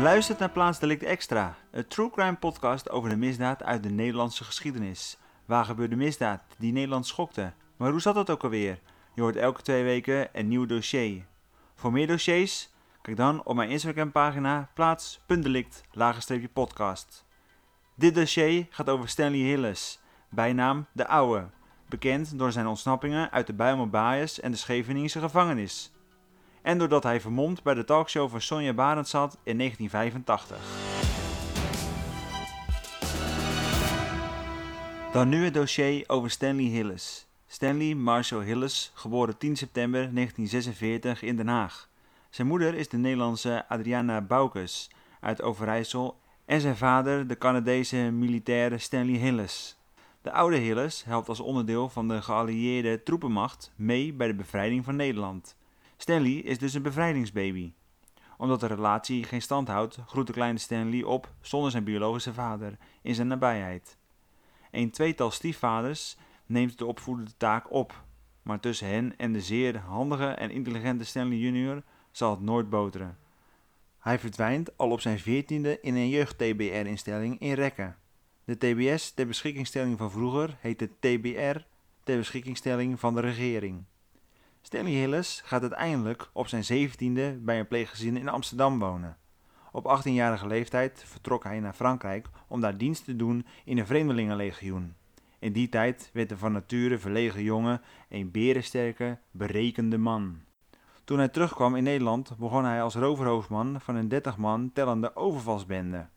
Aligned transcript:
Luistert 0.00 0.38
naar 0.38 0.50
Plaatsdelict 0.50 1.02
Extra, 1.02 1.56
een 1.70 1.86
true 1.86 2.10
crime 2.10 2.36
podcast 2.36 2.90
over 2.90 3.10
de 3.10 3.16
misdaad 3.16 3.62
uit 3.62 3.82
de 3.82 3.88
Nederlandse 3.88 4.44
geschiedenis. 4.44 5.18
Waar 5.44 5.64
gebeurde 5.64 5.96
misdaad 5.96 6.42
die 6.58 6.72
Nederland 6.72 7.06
schokte? 7.06 7.52
Maar 7.76 7.90
hoe 7.90 8.00
zat 8.00 8.14
dat 8.14 8.30
ook 8.30 8.42
alweer? 8.42 8.78
Je 9.14 9.20
hoort 9.20 9.36
elke 9.36 9.62
twee 9.62 9.82
weken 9.84 10.28
een 10.32 10.48
nieuw 10.48 10.66
dossier. 10.66 11.24
Voor 11.74 11.92
meer 11.92 12.06
dossiers, 12.06 12.70
kijk 13.02 13.16
dan 13.16 13.44
op 13.44 13.56
mijn 13.56 13.70
Instagram 13.70 14.12
pagina 14.12 14.70
plaats.delict 14.74 15.82
podcast. 16.52 17.24
Dit 17.94 18.14
dossier 18.14 18.66
gaat 18.70 18.88
over 18.88 19.08
Stanley 19.08 19.38
Hillis, 19.38 20.00
bijnaam 20.28 20.86
De 20.92 21.06
Ouwe, 21.06 21.48
bekend 21.88 22.38
door 22.38 22.52
zijn 22.52 22.66
ontsnappingen 22.66 23.30
uit 23.30 23.46
de 23.46 23.54
Bijlmerbaaiers 23.54 24.40
en 24.40 24.50
de 24.50 24.56
Scheveningse 24.56 25.20
gevangenis. 25.20 25.92
En 26.62 26.78
doordat 26.78 27.02
hij 27.02 27.20
vermomd 27.20 27.62
bij 27.62 27.74
de 27.74 27.84
talkshow 27.84 28.30
van 28.30 28.40
Sonja 28.40 28.72
Barend 28.72 29.08
zat 29.08 29.38
in 29.42 29.58
1985. 29.58 30.58
Dan 35.12 35.28
nu 35.28 35.44
het 35.44 35.54
dossier 35.54 36.04
over 36.06 36.30
Stanley 36.30 36.64
Hillis. 36.64 37.26
Stanley 37.46 37.94
Marshall 37.94 38.44
Hillis, 38.44 38.92
geboren 38.94 39.38
10 39.38 39.56
september 39.56 40.00
1946 40.00 41.22
in 41.22 41.36
Den 41.36 41.48
Haag. 41.48 41.88
Zijn 42.30 42.46
moeder 42.46 42.74
is 42.74 42.88
de 42.88 42.96
Nederlandse 42.96 43.64
Adriana 43.68 44.20
Boukes 44.20 44.90
uit 45.20 45.42
Overijssel 45.42 46.18
en 46.44 46.60
zijn 46.60 46.76
vader 46.76 47.26
de 47.26 47.38
Canadese 47.38 47.96
militaire 47.96 48.78
Stanley 48.78 49.18
Hillis. 49.18 49.76
De 50.22 50.32
oude 50.32 50.56
Hillis 50.56 51.04
helpt 51.04 51.28
als 51.28 51.40
onderdeel 51.40 51.88
van 51.88 52.08
de 52.08 52.22
geallieerde 52.22 53.02
troepenmacht 53.02 53.72
mee 53.76 54.12
bij 54.12 54.26
de 54.26 54.34
bevrijding 54.34 54.84
van 54.84 54.96
Nederland. 54.96 55.56
Stanley 56.00 56.32
is 56.32 56.58
dus 56.58 56.74
een 56.74 56.82
bevrijdingsbaby. 56.82 57.72
Omdat 58.36 58.60
de 58.60 58.66
relatie 58.66 59.24
geen 59.24 59.42
stand 59.42 59.68
houdt, 59.68 59.98
groet 60.06 60.26
de 60.26 60.32
kleine 60.32 60.58
Stanley 60.58 61.02
op 61.02 61.32
zonder 61.40 61.70
zijn 61.70 61.84
biologische 61.84 62.32
vader 62.32 62.76
in 63.02 63.14
zijn 63.14 63.26
nabijheid. 63.26 63.96
Een 64.70 64.90
tweetal 64.90 65.30
stiefvaders 65.30 66.16
neemt 66.46 66.78
de 66.78 66.86
opvoedende 66.86 67.36
taak 67.36 67.72
op, 67.72 68.04
maar 68.42 68.60
tussen 68.60 68.86
hen 68.86 69.16
en 69.16 69.32
de 69.32 69.40
zeer 69.40 69.78
handige 69.78 70.26
en 70.26 70.50
intelligente 70.50 71.04
Stanley 71.04 71.38
Jr. 71.38 71.82
zal 72.10 72.30
het 72.30 72.40
nooit 72.40 72.70
boteren. 72.70 73.18
Hij 73.98 74.18
verdwijnt 74.18 74.76
al 74.76 74.90
op 74.90 75.00
zijn 75.00 75.18
veertiende 75.18 75.80
in 75.80 75.94
een 75.94 76.08
jeugd-TBR-instelling 76.08 77.40
in 77.40 77.52
Rekken. 77.52 77.96
De 78.44 78.56
TBS, 78.58 79.10
ter 79.10 79.26
beschikkingstelling 79.26 79.98
van 79.98 80.10
vroeger, 80.10 80.56
heette 80.60 80.90
TBR, 80.98 81.60
ter 82.02 82.16
beschikkingstelling 82.16 83.00
van 83.00 83.14
de 83.14 83.20
regering. 83.20 83.84
Stanley 84.62 84.92
Hillis 84.92 85.42
gaat 85.44 85.60
uiteindelijk 85.60 86.30
op 86.32 86.48
zijn 86.48 86.64
zeventiende 86.64 87.38
bij 87.40 87.58
een 87.58 87.68
pleeggezin 87.68 88.16
in 88.16 88.28
Amsterdam 88.28 88.78
wonen. 88.78 89.16
Op 89.72 90.00
18-jarige 90.00 90.46
leeftijd 90.46 91.04
vertrok 91.06 91.44
hij 91.44 91.60
naar 91.60 91.72
Frankrijk 91.72 92.28
om 92.48 92.60
daar 92.60 92.76
dienst 92.76 93.04
te 93.04 93.16
doen 93.16 93.46
in 93.64 93.78
een 93.78 93.86
vreemdelingenlegioen. 93.86 94.94
In 95.38 95.52
die 95.52 95.68
tijd 95.68 96.10
werd 96.12 96.28
de 96.28 96.36
van 96.36 96.52
nature 96.52 96.98
verlegen 96.98 97.42
jongen 97.42 97.82
een 98.08 98.30
berensterke, 98.30 99.18
berekende 99.30 99.98
man. 99.98 100.40
Toen 101.04 101.18
hij 101.18 101.28
terugkwam 101.28 101.76
in 101.76 101.82
Nederland 101.82 102.36
begon 102.38 102.64
hij 102.64 102.82
als 102.82 102.94
roverhoofdman 102.94 103.80
van 103.80 103.94
een 103.94 104.08
30 104.08 104.36
man 104.36 104.70
tellende 104.72 105.16
overvalsbende. 105.16 106.08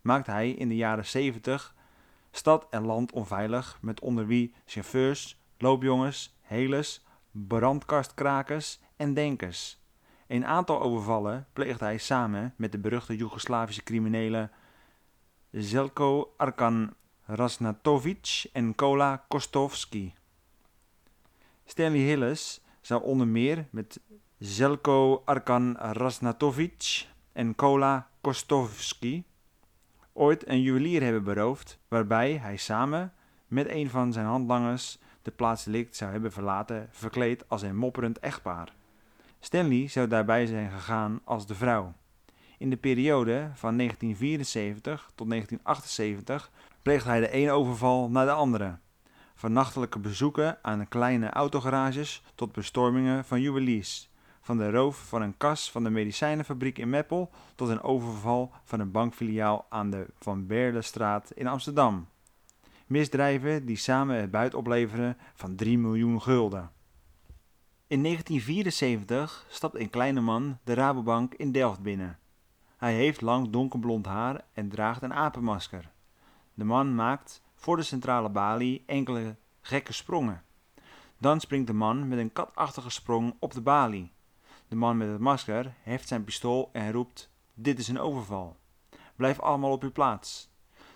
Maakte 0.00 0.30
hij 0.30 0.50
in 0.50 0.68
de 0.68 0.76
jaren 0.76 1.06
70 1.06 1.74
stad 2.30 2.66
en 2.70 2.86
land 2.86 3.12
onveilig 3.12 3.78
met 3.80 4.00
onder 4.00 4.26
wie 4.26 4.54
chauffeurs, 4.64 5.40
loopjongens, 5.58 6.36
helers, 6.40 7.04
brandkastkrakers 7.30 8.80
en 8.96 9.14
denkers. 9.14 9.78
Een 10.26 10.46
aantal 10.46 10.80
overvallen 10.80 11.46
pleegde 11.52 11.84
hij 11.84 11.98
samen 11.98 12.54
met 12.56 12.72
de 12.72 12.78
beruchte 12.78 13.16
Joegoslavische 13.16 13.82
criminelen 13.82 14.50
Zelko 15.50 16.34
Arkan 16.36 16.94
Rasnatovic 17.24 18.46
en 18.52 18.74
Kola 18.74 19.24
Kostovski. 19.28 20.14
Stanley 21.64 22.00
Hillis 22.00 22.60
zou 22.80 23.02
onder 23.02 23.26
meer 23.26 23.66
met 23.70 24.00
Zelko 24.38 25.22
Arkan 25.24 25.76
Rasnatovic 25.76 27.06
en 27.32 27.54
Kola 27.54 28.10
Kostovski 28.20 29.24
ooit 30.12 30.48
een 30.48 30.62
juwelier 30.62 31.02
hebben 31.02 31.24
beroofd, 31.24 31.78
waarbij 31.88 32.36
hij 32.36 32.56
samen 32.56 33.12
met 33.46 33.68
een 33.68 33.90
van 33.90 34.12
zijn 34.12 34.26
handlangers 34.26 34.98
de 35.22 35.30
plaats 35.30 35.64
delict 35.64 35.96
zou 35.96 36.12
hebben 36.12 36.32
verlaten, 36.32 36.88
verkleed 36.90 37.48
als 37.48 37.62
een 37.62 37.76
mopperend 37.76 38.18
echtpaar. 38.18 38.72
Stanley 39.40 39.88
zou 39.88 40.06
daarbij 40.08 40.46
zijn 40.46 40.70
gegaan 40.70 41.20
als 41.24 41.46
de 41.46 41.54
vrouw. 41.54 41.92
In 42.58 42.70
de 42.70 42.76
periode 42.76 43.50
van 43.54 43.76
1974 43.76 45.10
tot 45.14 45.28
1978 45.28 46.50
pleegde 46.82 47.08
hij 47.08 47.20
de 47.20 47.36
een 47.36 47.50
overval 47.50 48.10
na 48.10 48.24
de 48.24 48.32
andere. 48.32 48.78
Van 49.34 49.52
nachtelijke 49.52 49.98
bezoeken 49.98 50.58
aan 50.62 50.88
kleine 50.88 51.30
autogarages 51.30 52.22
tot 52.34 52.52
bestormingen 52.52 53.24
van 53.24 53.40
juweliers. 53.40 54.10
Van 54.40 54.56
de 54.56 54.70
roof 54.70 55.08
van 55.08 55.22
een 55.22 55.36
kas 55.36 55.70
van 55.70 55.84
de 55.84 55.90
medicijnenfabriek 55.90 56.78
in 56.78 56.90
Meppel 56.90 57.30
tot 57.54 57.68
een 57.68 57.82
overval 57.82 58.52
van 58.64 58.80
een 58.80 58.90
bankfiliaal 58.90 59.66
aan 59.68 59.90
de 59.90 60.06
Van 60.18 60.46
Berlestraat 60.46 61.30
in 61.30 61.46
Amsterdam. 61.46 62.08
Misdrijven 62.90 63.66
die 63.66 63.76
samen 63.76 64.16
het 64.16 64.30
buit 64.30 64.54
opleveren 64.54 65.16
van 65.34 65.54
3 65.54 65.78
miljoen 65.78 66.22
gulden. 66.22 66.70
In 67.86 68.02
1974 68.02 69.46
stapt 69.48 69.74
een 69.74 69.90
kleine 69.90 70.20
man 70.20 70.58
de 70.64 70.74
Rabobank 70.74 71.34
in 71.34 71.52
Delft 71.52 71.80
binnen. 71.80 72.18
Hij 72.76 72.94
heeft 72.94 73.20
lang 73.20 73.50
donkerblond 73.50 74.06
haar 74.06 74.44
en 74.52 74.68
draagt 74.68 75.02
een 75.02 75.14
apenmasker. 75.14 75.90
De 76.54 76.64
man 76.64 76.94
maakt 76.94 77.42
voor 77.54 77.76
de 77.76 77.82
centrale 77.82 78.28
balie 78.28 78.82
enkele 78.86 79.36
gekke 79.60 79.92
sprongen. 79.92 80.42
Dan 81.18 81.40
springt 81.40 81.66
de 81.66 81.72
man 81.72 82.08
met 82.08 82.18
een 82.18 82.32
katachtige 82.32 82.90
sprong 82.90 83.34
op 83.38 83.52
de 83.52 83.60
balie. 83.60 84.12
De 84.68 84.76
man 84.76 84.96
met 84.96 85.08
het 85.08 85.20
masker 85.20 85.74
heft 85.82 86.08
zijn 86.08 86.24
pistool 86.24 86.70
en 86.72 86.92
roept: 86.92 87.30
Dit 87.54 87.78
is 87.78 87.88
een 87.88 88.00
overval. 88.00 88.56
Blijf 89.16 89.40
allemaal 89.40 89.72
op 89.72 89.82
uw 89.82 89.92
plaats. 89.92 90.49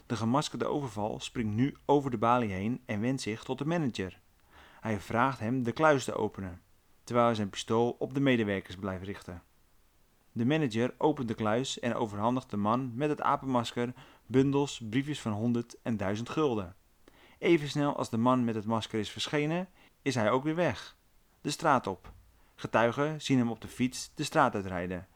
De 0.06 0.16
gemaskerde 0.16 0.66
overval 0.66 1.20
springt 1.20 1.54
nu 1.54 1.76
over 1.84 2.10
de 2.10 2.18
balie 2.18 2.52
heen 2.52 2.82
en 2.86 3.00
wendt 3.00 3.22
zich 3.22 3.44
tot 3.44 3.58
de 3.58 3.64
manager. 3.64 4.20
Hij 4.80 5.00
vraagt 5.00 5.38
hem 5.38 5.62
de 5.62 5.72
kluis 5.72 6.04
te 6.04 6.14
openen, 6.14 6.62
terwijl 7.04 7.26
hij 7.26 7.34
zijn 7.34 7.50
pistool 7.50 7.96
op 7.98 8.14
de 8.14 8.20
medewerkers 8.20 8.76
blijft 8.76 9.04
richten. 9.04 9.42
De 10.32 10.46
manager 10.46 10.94
opent 10.98 11.28
de 11.28 11.34
kluis 11.34 11.78
en 11.78 11.94
overhandigt 11.94 12.50
de 12.50 12.56
man 12.56 12.92
met 12.94 13.08
het 13.08 13.22
apenmasker 13.22 13.92
bundels 14.26 14.82
briefjes 14.90 15.20
van 15.20 15.32
100 15.32 15.76
en 15.82 15.96
1000 15.96 16.28
gulden. 16.28 16.76
Even 17.38 17.68
snel 17.68 17.96
als 17.96 18.10
de 18.10 18.16
man 18.16 18.44
met 18.44 18.54
het 18.54 18.64
masker 18.64 18.98
is 18.98 19.10
verschenen, 19.10 19.68
is 20.02 20.14
hij 20.14 20.30
ook 20.30 20.44
weer 20.44 20.54
weg. 20.54 20.96
De 21.40 21.50
straat 21.50 21.86
op. 21.86 22.12
Getuigen 22.54 23.20
zien 23.20 23.38
hem 23.38 23.50
op 23.50 23.60
de 23.60 23.68
fiets 23.68 24.10
de 24.14 24.24
straat 24.24 24.54
uitrijden. 24.54 25.08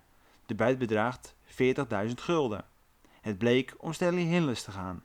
De 0.47 0.55
buit 0.55 0.78
bedraagt 0.78 1.34
40.000 1.44 2.15
gulden. 2.15 2.65
Het 3.28 3.39
bleek 3.39 3.75
om 3.78 3.93
Stanley 3.93 4.22
Hillis 4.22 4.62
te 4.62 4.71
gaan. 4.71 5.03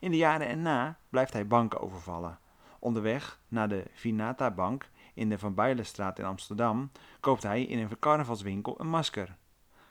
In 0.00 0.10
de 0.10 0.16
jaren 0.16 0.48
erna 0.48 0.98
blijft 1.08 1.32
hij 1.32 1.46
banken 1.46 1.80
overvallen. 1.80 2.38
Onderweg 2.78 3.40
naar 3.48 3.68
de 3.68 3.84
Vinata 3.92 4.50
Bank 4.50 4.88
in 5.14 5.28
de 5.28 5.38
Van 5.38 5.54
Bijlenstraat 5.54 6.18
in 6.18 6.24
Amsterdam 6.24 6.90
koopt 7.20 7.42
hij 7.42 7.62
in 7.62 7.78
een 7.78 7.98
carnavalswinkel 7.98 8.80
een 8.80 8.88
masker. 8.88 9.36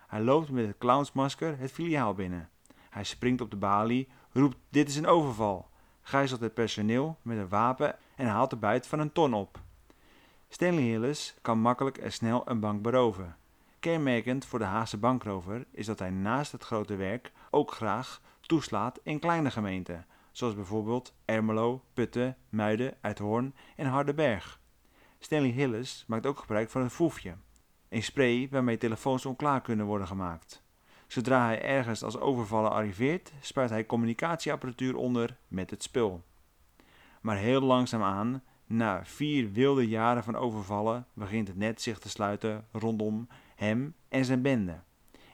Hij 0.07 0.21
loopt 0.21 0.49
met 0.49 0.67
het 0.67 0.77
clownsmasker 0.77 1.59
het 1.59 1.71
filiaal 1.71 2.13
binnen. 2.13 2.49
Hij 2.89 3.03
springt 3.03 3.41
op 3.41 3.49
de 3.51 3.57
balie, 3.57 4.07
roept 4.31 4.57
dit 4.69 4.87
is 4.87 4.95
een 4.95 5.07
overval, 5.07 5.69
gijzelt 6.01 6.41
het 6.41 6.53
personeel 6.53 7.17
met 7.21 7.37
een 7.37 7.49
wapen 7.49 7.95
en 8.15 8.27
haalt 8.27 8.49
de 8.49 8.55
buit 8.55 8.87
van 8.87 8.99
een 8.99 9.11
ton 9.11 9.33
op. 9.33 9.59
Stanley 10.49 10.83
Hillis 10.83 11.35
kan 11.41 11.59
makkelijk 11.59 11.97
en 11.97 12.11
snel 12.11 12.41
een 12.45 12.59
bank 12.59 12.81
beroven. 12.81 13.35
Kenmerkend 13.85 14.45
voor 14.45 14.59
de 14.59 14.65
Haagse 14.65 14.97
bankrover 14.97 15.65
is 15.71 15.85
dat 15.85 15.99
hij 15.99 16.09
naast 16.09 16.51
het 16.51 16.63
grote 16.63 16.95
werk 16.95 17.31
ook 17.51 17.71
graag 17.71 18.21
toeslaat 18.41 18.99
in 19.03 19.19
kleine 19.19 19.51
gemeenten, 19.51 20.05
zoals 20.31 20.55
bijvoorbeeld 20.55 21.13
Ermelo, 21.25 21.83
Putten, 21.93 22.37
Muiden, 22.49 22.93
Uithoorn 23.01 23.55
en 23.75 23.85
Hardenberg. 23.85 24.59
Stanley 25.19 25.49
Hillis 25.49 26.03
maakt 26.07 26.25
ook 26.25 26.39
gebruik 26.39 26.69
van 26.69 26.81
een 26.81 26.89
foefje, 26.89 27.35
een 27.89 28.03
spray 28.03 28.47
waarmee 28.51 28.77
telefoons 28.77 29.25
onklaar 29.25 29.61
kunnen 29.61 29.85
worden 29.85 30.07
gemaakt. 30.07 30.63
Zodra 31.07 31.45
hij 31.45 31.61
ergens 31.61 32.03
als 32.03 32.17
overvaller 32.17 32.71
arriveert, 32.71 33.33
spuit 33.41 33.69
hij 33.69 33.85
communicatieapparatuur 33.85 34.95
onder 34.95 35.37
met 35.47 35.69
het 35.69 35.83
spul. 35.83 36.23
Maar 37.21 37.37
heel 37.37 37.61
langzaamaan, 37.61 38.43
na 38.65 39.05
vier 39.05 39.51
wilde 39.51 39.87
jaren 39.87 40.23
van 40.23 40.35
overvallen, 40.35 41.07
begint 41.13 41.47
het 41.47 41.57
net 41.57 41.81
zich 41.81 41.99
te 41.99 42.09
sluiten 42.09 42.67
rondom 42.71 43.27
hem 43.55 43.95
en 44.09 44.25
zijn 44.25 44.41
bende. 44.41 44.83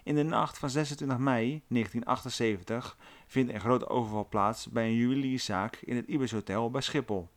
In 0.04 0.16
de 0.16 0.24
nacht 0.24 0.58
van 0.58 0.70
26 0.70 1.18
mei 1.18 1.64
1978 1.68 2.98
vindt 3.28 3.54
een 3.54 3.60
grote 3.60 3.88
overval 3.90 4.28
plaats 4.28 4.68
bij 4.68 4.86
een 4.86 4.96
juwelierszaak 4.96 5.76
in 5.76 5.96
het 5.96 6.08
Ibis 6.08 6.32
Hotel 6.32 6.72
bij 6.72 6.82
Schiphol, 6.82 7.30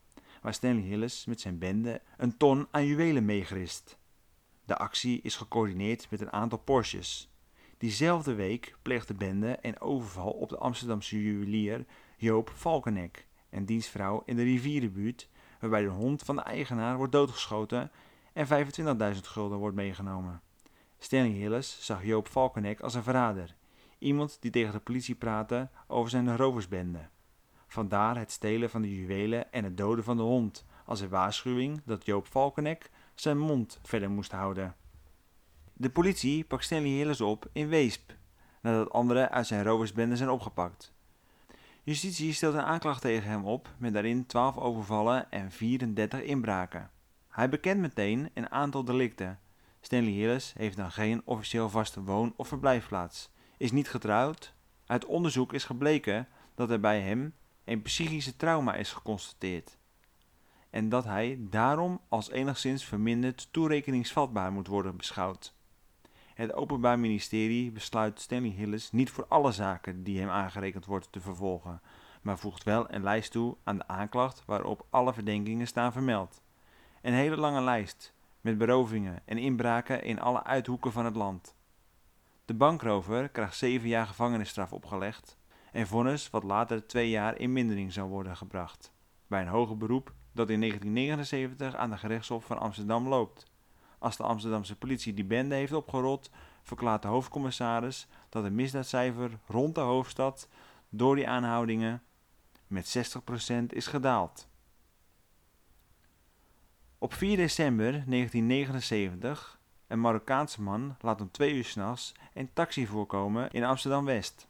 waar 0.43 0.55
Stanley 0.55 0.83
Hillis 0.83 1.25
met 1.25 1.41
zijn 1.41 1.59
bende 1.59 2.01
een 2.17 2.37
ton 2.37 2.67
aan 2.71 2.87
juwelen 2.87 3.25
meegerist. 3.25 3.99
De 4.65 4.77
actie 4.77 5.21
is 5.23 5.37
gecoördineerd 5.37 6.11
met 6.11 6.21
een 6.21 6.33
aantal 6.33 6.59
Porsches. 6.59 7.33
Diezelfde 7.79 8.35
week 8.35 8.77
pleegt 8.83 9.09
de 9.09 9.15
bende 9.15 9.59
een 9.61 9.81
overval 9.81 10.31
op 10.31 10.49
de 10.49 10.59
Amsterdamse 10.59 11.23
juwelier 11.23 11.85
Joop 12.17 12.51
Valkenek 12.55 13.27
en 13.49 13.65
dienstvrouw 13.65 14.23
in 14.25 14.37
de 14.37 14.43
rivierenbuurt, 14.43 15.29
waarbij 15.61 15.83
de 15.83 15.89
hond 15.89 16.23
van 16.23 16.37
de 16.37 16.43
eigenaar 16.43 16.97
wordt 16.97 17.13
doodgeschoten 17.13 17.91
en 18.33 18.47
25.000 19.15 19.21
gulden 19.21 19.59
wordt 19.59 19.77
meegenomen. 19.77 20.43
Stanley 21.05 21.31
Hillis 21.31 21.79
zag 21.81 22.05
Joop 22.05 22.29
Valkenek 22.29 22.81
als 22.81 22.95
een 22.95 23.03
verrader, 23.03 23.55
iemand 23.99 24.37
die 24.41 24.51
tegen 24.51 24.73
de 24.73 24.79
politie 24.79 25.15
praatte 25.15 25.69
over 25.87 26.11
zijn 26.11 26.37
roversbende. 26.37 27.09
Vandaar 27.67 28.17
het 28.19 28.31
stelen 28.31 28.71
van 28.71 28.83
de 28.83 28.97
juwelen 28.97 29.53
en 29.53 29.65
het 29.65 29.77
doden 29.77 30.05
van 30.05 30.17
de 30.17 30.23
hond, 30.23 30.67
als 30.87 31.01
een 31.01 31.09
waarschuwing 31.09 31.83
dat 31.85 32.07
Joop 32.07 32.27
Valkenek 32.27 32.91
zijn 33.15 33.39
mond 33.39 33.81
verder 33.83 34.11
moest 34.11 34.33
houden. 34.33 34.77
De 35.73 35.91
politie 35.91 36.45
pakt 36.45 36.65
Stanley 36.65 36.91
Hillis 36.91 37.21
op 37.21 37.49
in 37.53 37.69
Weesp, 37.69 38.13
nadat 38.61 38.91
anderen 38.91 39.31
uit 39.31 39.47
zijn 39.47 39.65
roversbende 39.65 40.17
zijn 40.17 40.31
opgepakt. 40.31 40.93
Justitie 41.83 42.33
stelt 42.33 42.55
een 42.55 42.61
aanklacht 42.61 43.01
tegen 43.01 43.31
hem 43.31 43.45
op 43.45 43.69
met 43.79 43.93
daarin 43.93 44.27
12 44.27 44.59
overvallen 44.59 45.31
en 45.31 45.51
34 45.51 46.23
inbraken. 46.23 46.91
Hij 47.29 47.49
bekent 47.49 47.81
meteen 47.81 48.31
een 48.35 48.51
aantal 48.51 48.85
delicten. 48.85 49.39
Stanley 49.85 50.13
Hillis 50.13 50.53
heeft 50.57 50.77
dan 50.77 50.91
geen 50.91 51.23
officieel 51.25 51.69
vaste 51.69 52.03
woon- 52.03 52.35
of 52.37 52.49
verblijfplaats, 52.49 53.31
is 53.57 53.73
niet 53.73 53.89
getrouwd. 53.89 54.55
Uit 54.87 55.05
onderzoek 55.05 55.53
is 55.53 55.65
gebleken 55.65 56.29
dat 56.55 56.71
er 56.71 56.81
bij 56.81 57.01
hem 57.01 57.35
een 57.65 57.83
psychische 57.83 58.37
trauma 58.37 58.75
is 58.75 58.93
geconstateerd 58.93 59.79
en 60.75 60.89
dat 60.89 61.05
hij 61.05 61.39
daarom 61.41 62.01
als 62.09 62.31
enigszins 62.31 62.85
verminderd 62.85 63.49
toerekeningsvatbaar 63.51 64.53
moet 64.53 64.67
worden 64.67 64.97
beschouwd. 64.97 65.55
Het 66.35 66.53
Openbaar 66.53 66.99
Ministerie 66.99 67.73
besluit 67.73 68.21
Stanley 68.21 68.51
Hillis 68.51 68.93
niet 68.93 69.11
voor 69.11 69.27
alle 69.29 69.53
zaken 69.53 70.03
die 70.03 70.21
hem 70.21 70.29
aangerekend 70.29 70.85
worden 70.85 71.11
te 71.11 71.21
vervolgen, 71.21 71.81
maar 72.23 72.39
voegt 72.39 72.63
wel 72.65 72.93
een 72.93 73.03
lijst 73.03 73.33
toe 73.33 73.57
aan 73.65 73.77
de 73.77 73.87
aanklacht 73.87 74.43
waarop 74.47 74.87
alle 74.91 75.13
verdenkingen 75.13 75.67
staan 75.67 75.93
vermeld. 75.93 76.43
Een 77.03 77.15
hele 77.15 77.37
lange 77.37 77.63
lijst, 77.63 78.14
met 78.45 78.59
berovingen 78.59 79.23
en 79.25 79.39
inbraken 79.39 80.03
in 80.03 80.21
alle 80.21 80.45
uithoeken 80.45 80.93
van 80.93 81.05
het 81.05 81.17
land. 81.17 81.55
De 82.45 82.55
bankrover 82.55 83.29
krijgt 83.29 83.57
zeven 83.57 83.89
jaar 83.89 84.07
gevangenisstraf 84.07 84.73
opgelegd, 84.73 85.39
en 85.73 85.87
vonnis 85.87 86.31
wat 86.31 86.43
later 86.43 86.87
twee 86.87 87.11
jaar 87.11 87.39
in 87.39 87.53
mindering 87.53 87.93
zou 87.93 88.09
worden 88.09 88.37
gebracht, 88.37 88.93
bij 89.27 89.41
een 89.41 89.49
hoger 89.49 89.77
beroep 89.77 90.13
dat 90.33 90.51
in 90.51 90.61
1979 90.61 91.75
aan 91.75 91.91
de 91.91 91.97
gerechtshof 91.97 92.45
van 92.45 92.59
Amsterdam 92.59 93.09
loopt. 93.09 93.51
Als 93.99 94.17
de 94.17 94.23
Amsterdamse 94.23 94.77
politie 94.77 95.15
die 95.15 95.25
bende 95.25 95.55
heeft 95.55 95.73
opgerold, 95.73 96.31
verklaart 96.63 97.03
de 97.03 97.09
hoofdcommissaris 97.09 98.07
dat 98.29 98.45
het 98.45 98.53
misdaadcijfer 98.53 99.31
rond 99.47 99.75
de 99.75 99.81
hoofdstad 99.81 100.49
door 100.89 101.17
die 101.17 101.29
aanhoudingen 101.29 102.03
met 102.67 103.17
60% 103.61 103.67
is 103.67 103.87
gedaald. 103.87 104.49
Op 107.05 107.15
4 107.15 107.37
december 107.37 107.93
1979 107.93 109.59
een 109.87 110.01
Marokkaanse 110.01 110.63
man 110.63 110.97
laat 111.01 111.21
om 111.21 111.31
twee 111.31 111.55
uur 111.55 111.65
s'nachts 111.65 112.15
een 112.35 112.53
taxi 112.53 112.87
voorkomen 112.87 113.51
in 113.51 113.65
Amsterdam-West. 113.65 114.49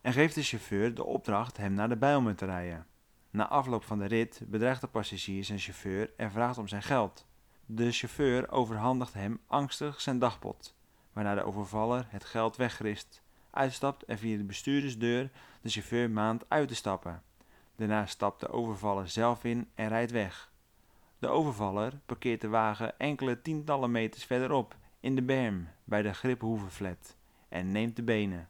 En 0.00 0.12
geeft 0.12 0.34
de 0.34 0.42
chauffeur 0.42 0.94
de 0.94 1.04
opdracht 1.04 1.56
hem 1.56 1.72
naar 1.72 1.88
de 1.88 1.96
Bijlmer 1.96 2.34
te 2.34 2.44
rijden. 2.44 2.86
Na 3.30 3.48
afloop 3.48 3.84
van 3.84 3.98
de 3.98 4.06
rit 4.06 4.42
bedreigt 4.46 4.80
de 4.80 4.86
passagier 4.86 5.44
zijn 5.44 5.58
chauffeur 5.58 6.12
en 6.16 6.30
vraagt 6.30 6.58
om 6.58 6.68
zijn 6.68 6.82
geld. 6.82 7.26
De 7.66 7.92
chauffeur 7.92 8.50
overhandigt 8.50 9.14
hem 9.14 9.40
angstig 9.46 10.00
zijn 10.00 10.18
dagpot, 10.18 10.74
waarna 11.12 11.34
de 11.34 11.44
overvaller 11.44 12.06
het 12.08 12.24
geld 12.24 12.56
weggrist, 12.56 13.22
uitstapt 13.50 14.04
en 14.04 14.18
via 14.18 14.36
de 14.36 14.44
bestuurdersdeur 14.44 15.30
de 15.60 15.70
chauffeur 15.70 16.10
maand 16.10 16.44
uit 16.48 16.68
te 16.68 16.74
stappen. 16.74 17.22
Daarna 17.76 18.06
stapt 18.06 18.40
de 18.40 18.48
overvaller 18.48 19.08
zelf 19.08 19.44
in 19.44 19.70
en 19.74 19.88
rijdt 19.88 20.10
weg. 20.10 20.52
De 21.18 21.28
overvaller 21.28 22.00
parkeert 22.06 22.40
de 22.40 22.48
wagen 22.48 22.98
enkele 22.98 23.42
tientallen 23.42 23.90
meters 23.90 24.24
verderop, 24.24 24.76
in 25.00 25.14
de 25.14 25.22
berm, 25.22 25.68
bij 25.84 26.02
de 26.02 26.12
Griphoevenflat, 26.12 27.16
en 27.48 27.72
neemt 27.72 27.96
de 27.96 28.02
benen. 28.02 28.48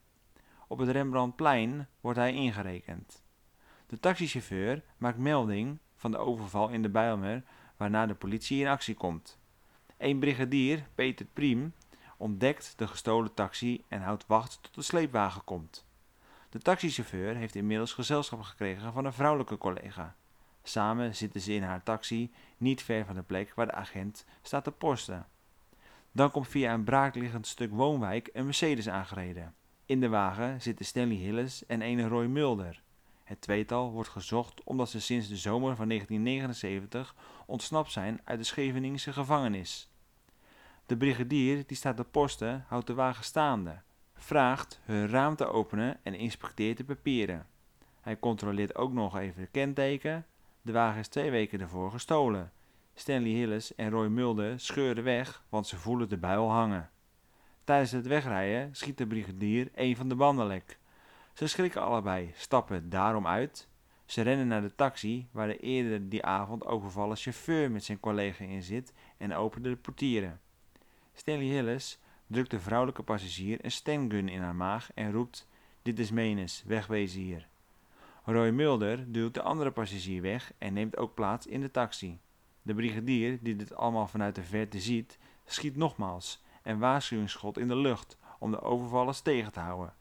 Op 0.68 0.78
het 0.78 0.88
Rembrandtplein 0.88 1.88
wordt 2.00 2.18
hij 2.18 2.32
ingerekend. 2.32 3.22
De 3.86 4.00
taxichauffeur 4.00 4.82
maakt 4.96 5.18
melding 5.18 5.78
van 5.96 6.10
de 6.10 6.18
overval 6.18 6.68
in 6.68 6.82
de 6.82 6.88
Bijlmer, 6.88 7.42
waarna 7.76 8.06
de 8.06 8.14
politie 8.14 8.60
in 8.60 8.68
actie 8.68 8.94
komt. 8.94 9.38
Een 9.98 10.18
brigadier, 10.18 10.86
Peter 10.94 11.26
Priem, 11.26 11.74
ontdekt 12.16 12.72
de 12.76 12.86
gestolen 12.86 13.34
taxi 13.34 13.84
en 13.88 14.02
houdt 14.02 14.26
wacht 14.26 14.58
tot 14.62 14.74
de 14.74 14.82
sleepwagen 14.82 15.44
komt. 15.44 15.86
De 16.52 16.58
taxichauffeur 16.58 17.36
heeft 17.36 17.54
inmiddels 17.54 17.92
gezelschap 17.92 18.40
gekregen 18.40 18.92
van 18.92 19.04
een 19.04 19.12
vrouwelijke 19.12 19.58
collega. 19.58 20.14
Samen 20.62 21.14
zitten 21.14 21.40
ze 21.40 21.52
in 21.52 21.62
haar 21.62 21.82
taxi, 21.82 22.32
niet 22.56 22.82
ver 22.82 23.04
van 23.04 23.14
de 23.14 23.22
plek 23.22 23.52
waar 23.54 23.66
de 23.66 23.72
agent 23.72 24.24
staat 24.42 24.64
te 24.64 24.70
posten. 24.70 25.26
Dan 26.12 26.30
komt 26.30 26.48
via 26.48 26.74
een 26.74 26.84
braakliggend 26.84 27.46
stuk 27.46 27.70
woonwijk 27.70 28.30
een 28.32 28.44
Mercedes 28.44 28.88
aangereden. 28.88 29.54
In 29.86 30.00
de 30.00 30.08
wagen 30.08 30.62
zitten 30.62 30.84
Stanley 30.84 31.16
Hillis 31.16 31.66
en 31.66 31.82
ene 31.82 32.08
Roy 32.08 32.26
Mulder. 32.26 32.82
Het 33.24 33.40
tweetal 33.40 33.90
wordt 33.90 34.08
gezocht 34.08 34.64
omdat 34.64 34.90
ze 34.90 35.00
sinds 35.00 35.28
de 35.28 35.36
zomer 35.36 35.76
van 35.76 35.88
1979 35.88 37.14
ontsnapt 37.46 37.92
zijn 37.92 38.20
uit 38.24 38.38
de 38.38 38.44
Scheveningse 38.44 39.12
gevangenis. 39.12 39.88
De 40.86 40.96
brigadier 40.96 41.66
die 41.66 41.76
staat 41.76 41.96
te 41.96 42.04
posten 42.04 42.64
houdt 42.68 42.86
de 42.86 42.94
wagen 42.94 43.24
staande, 43.24 43.80
vraagt 44.22 44.80
hun 44.84 45.08
raam 45.08 45.36
te 45.36 45.46
openen 45.46 45.98
en 46.02 46.14
inspecteert 46.14 46.76
de 46.76 46.84
papieren. 46.84 47.46
Hij 48.00 48.18
controleert 48.18 48.76
ook 48.76 48.92
nog 48.92 49.18
even 49.18 49.42
de 49.42 49.48
kenteken. 49.48 50.26
De 50.62 50.72
wagen 50.72 51.00
is 51.00 51.08
twee 51.08 51.30
weken 51.30 51.60
ervoor 51.60 51.90
gestolen. 51.90 52.52
Stanley 52.94 53.30
Hillis 53.30 53.74
en 53.74 53.90
Roy 53.90 54.06
Mulder 54.06 54.60
scheuren 54.60 55.04
weg, 55.04 55.44
want 55.48 55.66
ze 55.66 55.76
voelen 55.76 56.08
de 56.08 56.16
buil 56.16 56.50
hangen. 56.50 56.90
Tijdens 57.64 57.90
het 57.90 58.06
wegrijden 58.06 58.74
schiet 58.74 58.98
de 58.98 59.06
brigadier 59.06 59.68
een 59.74 59.96
van 59.96 60.08
de 60.08 60.14
banden 60.14 60.46
lek. 60.46 60.78
Ze 61.32 61.46
schrikken 61.46 61.82
allebei, 61.82 62.32
stappen 62.36 62.90
daarom 62.90 63.26
uit. 63.26 63.68
Ze 64.04 64.22
rennen 64.22 64.46
naar 64.46 64.62
de 64.62 64.74
taxi 64.74 65.28
waar 65.30 65.46
de 65.46 65.58
eerder 65.58 66.08
die 66.08 66.24
avond 66.24 66.64
overvallen 66.64 67.16
chauffeur 67.16 67.70
met 67.70 67.84
zijn 67.84 68.00
collega 68.00 68.44
in 68.44 68.62
zit 68.62 68.92
en 69.16 69.34
openen 69.34 69.70
de 69.70 69.76
portieren. 69.76 70.40
Stanley 71.12 71.46
Hillis 71.46 71.98
drukt 72.32 72.50
de 72.50 72.60
vrouwelijke 72.60 73.02
passagier 73.02 73.64
een 73.64 73.70
stengun 73.70 74.28
in 74.28 74.40
haar 74.40 74.54
maag 74.54 74.90
en 74.94 75.12
roept: 75.12 75.48
Dit 75.82 75.98
is 75.98 76.10
Menes, 76.10 76.62
wegwezen 76.66 77.20
hier. 77.20 77.48
Roy 78.24 78.50
Mulder 78.50 79.12
duwt 79.12 79.34
de 79.34 79.42
andere 79.42 79.70
passagier 79.70 80.22
weg 80.22 80.52
en 80.58 80.72
neemt 80.72 80.96
ook 80.96 81.14
plaats 81.14 81.46
in 81.46 81.60
de 81.60 81.70
taxi. 81.70 82.20
De 82.62 82.74
brigadier, 82.74 83.38
die 83.40 83.56
dit 83.56 83.74
allemaal 83.74 84.06
vanuit 84.06 84.34
de 84.34 84.42
verte 84.42 84.80
ziet, 84.80 85.18
schiet 85.44 85.76
nogmaals 85.76 86.42
een 86.62 86.78
waarschuwingsschot 86.78 87.58
in 87.58 87.68
de 87.68 87.76
lucht 87.76 88.16
om 88.38 88.50
de 88.50 88.62
overvallers 88.62 89.20
tegen 89.20 89.52
te 89.52 89.60
houden. 89.60 89.94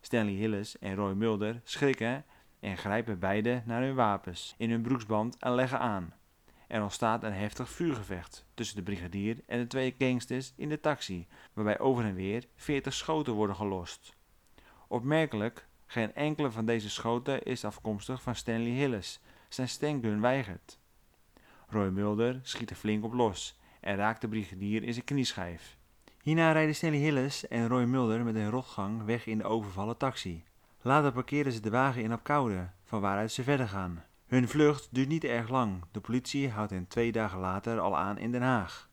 Stanley 0.00 0.34
Hillis 0.34 0.78
en 0.78 0.94
Roy 0.94 1.12
Mulder 1.12 1.60
schrikken 1.64 2.24
en 2.60 2.76
grijpen 2.76 3.18
beide 3.18 3.62
naar 3.64 3.82
hun 3.82 3.94
wapens 3.94 4.54
in 4.56 4.70
hun 4.70 4.82
broeksband 4.82 5.36
en 5.38 5.54
leggen 5.54 5.80
aan. 5.80 6.12
Er 6.70 6.82
ontstaat 6.82 7.22
een 7.22 7.32
heftig 7.32 7.68
vuurgevecht 7.68 8.46
tussen 8.54 8.76
de 8.76 8.82
brigadier 8.82 9.36
en 9.46 9.58
de 9.58 9.66
twee 9.66 9.94
gangsters 9.98 10.52
in 10.56 10.68
de 10.68 10.80
taxi, 10.80 11.26
waarbij 11.52 11.78
over 11.78 12.04
en 12.04 12.14
weer 12.14 12.44
veertig 12.56 12.94
schoten 12.94 13.32
worden 13.32 13.56
gelost. 13.56 14.16
Opmerkelijk, 14.88 15.66
geen 15.86 16.14
enkele 16.14 16.50
van 16.50 16.66
deze 16.66 16.90
schoten 16.90 17.42
is 17.42 17.64
afkomstig 17.64 18.22
van 18.22 18.34
Stanley 18.34 18.70
Hillis. 18.70 19.20
Zijn 19.48 19.68
stengun 19.68 20.20
weigert. 20.20 20.78
Roy 21.68 21.88
Mulder 21.88 22.40
schiet 22.42 22.70
er 22.70 22.76
flink 22.76 23.04
op 23.04 23.12
los 23.12 23.58
en 23.80 23.96
raakt 23.96 24.20
de 24.20 24.28
brigadier 24.28 24.82
in 24.82 24.92
zijn 24.92 25.04
knieschijf. 25.04 25.76
Hierna 26.22 26.52
rijden 26.52 26.74
Stanley 26.74 26.98
Hillis 26.98 27.48
en 27.48 27.68
Roy 27.68 27.84
Mulder 27.84 28.24
met 28.24 28.34
een 28.34 28.50
rotgang 28.50 29.04
weg 29.04 29.26
in 29.26 29.38
de 29.38 29.44
overvallen 29.44 29.96
taxi. 29.96 30.44
Later 30.80 31.12
parkeren 31.12 31.52
ze 31.52 31.60
de 31.60 31.70
wagen 31.70 32.02
in 32.02 32.12
Apkoude, 32.12 32.70
van 32.84 33.00
waaruit 33.00 33.32
ze 33.32 33.42
verder 33.42 33.68
gaan. 33.68 34.04
Hun 34.30 34.48
vlucht 34.48 34.88
duurt 34.90 35.08
niet 35.08 35.24
erg 35.24 35.48
lang. 35.48 35.84
De 35.90 36.00
politie 36.00 36.50
houdt 36.50 36.70
hen 36.70 36.86
twee 36.88 37.12
dagen 37.12 37.38
later 37.38 37.80
al 37.80 37.96
aan 37.96 38.18
in 38.18 38.32
Den 38.32 38.42
Haag. 38.42 38.88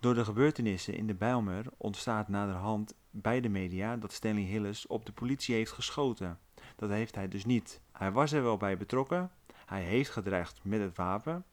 Door 0.00 0.14
de 0.14 0.24
gebeurtenissen 0.24 0.94
in 0.94 1.06
de 1.06 1.14
Bijlmer 1.14 1.64
ontstaat 1.76 2.28
naderhand 2.28 2.94
bij 3.10 3.40
de 3.40 3.48
media 3.48 3.96
dat 3.96 4.12
Stanley 4.12 4.42
Hillis 4.42 4.86
op 4.86 5.06
de 5.06 5.12
politie 5.12 5.54
heeft 5.54 5.72
geschoten. 5.72 6.38
Dat 6.76 6.90
heeft 6.90 7.14
hij 7.14 7.28
dus 7.28 7.44
niet. 7.44 7.80
Hij 7.92 8.12
was 8.12 8.32
er 8.32 8.42
wel 8.42 8.56
bij 8.56 8.76
betrokken. 8.76 9.30
Hij 9.66 9.82
heeft 9.82 10.10
gedreigd 10.10 10.60
met 10.62 10.80
het 10.80 10.96
wapen, 10.96 11.44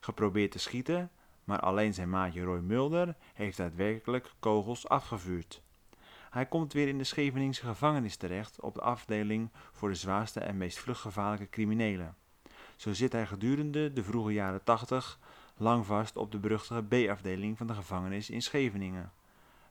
geprobeerd 0.00 0.50
te 0.50 0.58
schieten, 0.58 1.10
maar 1.44 1.60
alleen 1.60 1.94
zijn 1.94 2.10
maatje 2.10 2.42
Roy 2.42 2.60
Mulder 2.60 3.16
heeft 3.34 3.56
daadwerkelijk 3.56 4.32
kogels 4.40 4.88
afgevuurd. 4.88 5.62
Hij 6.30 6.46
komt 6.46 6.72
weer 6.72 6.88
in 6.88 6.98
de 6.98 7.04
Scheveningse 7.04 7.66
gevangenis 7.66 8.16
terecht 8.16 8.60
op 8.60 8.74
de 8.74 8.80
afdeling 8.80 9.50
voor 9.72 9.88
de 9.88 9.94
zwaarste 9.94 10.40
en 10.40 10.56
meest 10.56 10.78
vluchtgevaarlijke 10.78 11.48
criminelen. 11.48 12.16
Zo 12.76 12.92
zit 12.92 13.12
hij 13.12 13.26
gedurende 13.26 13.92
de 13.92 14.02
vroege 14.02 14.32
jaren 14.32 14.64
80 14.64 15.18
lang 15.56 15.86
vast 15.86 16.16
op 16.16 16.32
de 16.32 16.38
beruchte 16.38 16.84
B-afdeling 16.88 17.56
van 17.56 17.66
de 17.66 17.74
gevangenis 17.74 18.30
in 18.30 18.42
Scheveningen. 18.42 19.12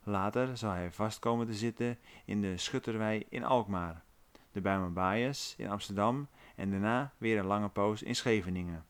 Later 0.04 0.58
zal 0.58 0.72
hij 0.72 0.92
vast 0.92 1.20
komen 1.20 1.48
te 1.48 1.54
zitten 1.54 1.98
in 2.26 2.42
de 2.42 2.58
Schutterwei 2.58 3.26
in 3.30 3.44
Alkmaar, 3.44 4.04
de 4.52 4.62
Bijlmerbaaiers 4.62 5.56
in 5.58 5.70
Amsterdam 5.70 6.28
en 6.56 6.72
daarna 6.72 7.14
weer 7.18 7.40
een 7.40 7.46
lange 7.46 7.70
poos 7.70 8.04
in 8.04 8.16
Scheveningen. 8.16 8.86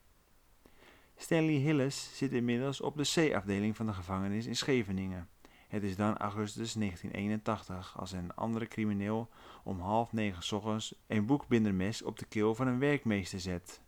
Stanley 1.16 1.54
Hilles 1.54 2.18
zit 2.18 2.32
inmiddels 2.32 2.82
op 2.82 2.98
de 2.98 3.30
C-afdeling 3.30 3.76
van 3.76 3.86
de 3.86 3.94
gevangenis 3.94 4.46
in 4.46 4.56
Scheveningen. 4.56 5.30
Het 5.68 5.84
is 5.84 5.96
dan 5.96 6.18
augustus 6.18 6.74
1981 6.74 8.00
als 8.00 8.12
een 8.12 8.36
andere 8.36 8.68
crimineel 8.68 9.30
om 9.64 9.80
half 9.80 10.14
negen 10.14 10.56
ochtends 10.58 10.96
een 11.08 11.26
boekbindermes 11.26 12.02
op 12.02 12.20
de 12.20 12.26
keel 12.26 12.56
van 12.56 12.68
een 12.68 12.80
werkmeester 12.80 13.40
zet. 13.40 13.84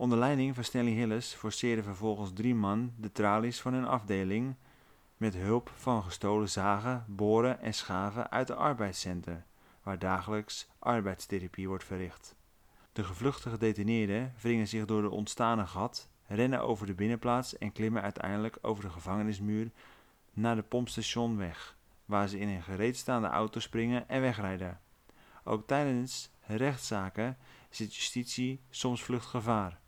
Onder 0.00 0.18
leiding 0.18 0.54
van 0.54 0.64
Stanley 0.64 0.92
Hilles 0.92 1.34
forceerden 1.34 1.84
vervolgens 1.84 2.32
drie 2.32 2.54
man 2.54 2.92
de 2.96 3.12
tralies 3.12 3.60
van 3.60 3.72
hun 3.72 3.86
afdeling 3.86 4.54
met 5.16 5.34
hulp 5.34 5.70
van 5.74 6.02
gestolen 6.02 6.48
zagen, 6.48 7.04
boren 7.08 7.60
en 7.60 7.74
schaven 7.74 8.30
uit 8.30 8.46
de 8.46 8.54
arbeidscenter, 8.54 9.44
waar 9.82 9.98
dagelijks 9.98 10.68
arbeidstherapie 10.78 11.68
wordt 11.68 11.84
verricht. 11.84 12.34
De 12.92 13.04
gevluchte 13.04 13.50
gedetineerden 13.50 14.34
wringen 14.40 14.68
zich 14.68 14.84
door 14.84 15.02
de 15.02 15.10
ontstane 15.10 15.66
gat, 15.66 16.10
rennen 16.26 16.60
over 16.60 16.86
de 16.86 16.94
binnenplaats 16.94 17.58
en 17.58 17.72
klimmen 17.72 18.02
uiteindelijk 18.02 18.58
over 18.62 18.84
de 18.84 18.90
gevangenismuur 18.90 19.70
naar 20.32 20.56
de 20.56 20.62
pompstationweg, 20.62 21.76
waar 22.04 22.28
ze 22.28 22.38
in 22.38 22.48
een 22.48 22.62
gereedstaande 22.62 23.28
auto 23.28 23.60
springen 23.60 24.08
en 24.08 24.20
wegrijden. 24.20 24.80
Ook 25.44 25.66
tijdens 25.66 26.30
rechtszaken 26.46 27.36
zit 27.70 27.94
justitie 27.94 28.60
soms 28.70 29.02
vluchtgevaar. 29.02 29.79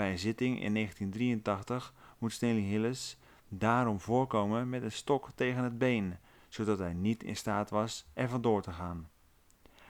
Bij 0.00 0.10
een 0.10 0.18
zitting 0.18 0.62
in 0.62 0.74
1983 0.74 1.94
moet 2.18 2.32
Stanley 2.32 2.62
Hillis 2.62 3.18
daarom 3.48 4.00
voorkomen 4.00 4.68
met 4.68 4.82
een 4.82 4.92
stok 4.92 5.30
tegen 5.34 5.64
het 5.64 5.78
been, 5.78 6.18
zodat 6.48 6.78
hij 6.78 6.92
niet 6.92 7.22
in 7.22 7.36
staat 7.36 7.70
was 7.70 8.06
er 8.12 8.28
vandoor 8.28 8.62
te 8.62 8.72
gaan. 8.72 9.08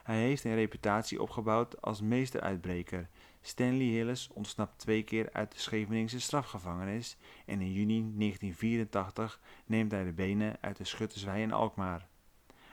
Hij 0.02 0.16
heeft 0.16 0.44
een 0.44 0.54
reputatie 0.54 1.22
opgebouwd 1.22 1.82
als 1.82 2.00
meesteruitbreker. 2.00 3.08
Stanley 3.40 3.86
Hillis 3.86 4.28
ontsnapt 4.32 4.78
twee 4.78 5.02
keer 5.02 5.28
uit 5.32 5.52
de 5.52 5.58
Scheveningse 5.58 6.20
strafgevangenis 6.20 7.16
en 7.46 7.60
in 7.60 7.72
juni 7.72 8.12
1984 8.16 9.40
neemt 9.66 9.90
hij 9.90 10.04
de 10.04 10.12
benen 10.12 10.56
uit 10.60 10.76
de 10.76 10.84
Schutterswei 10.84 11.42
in 11.42 11.52
Alkmaar. 11.52 12.06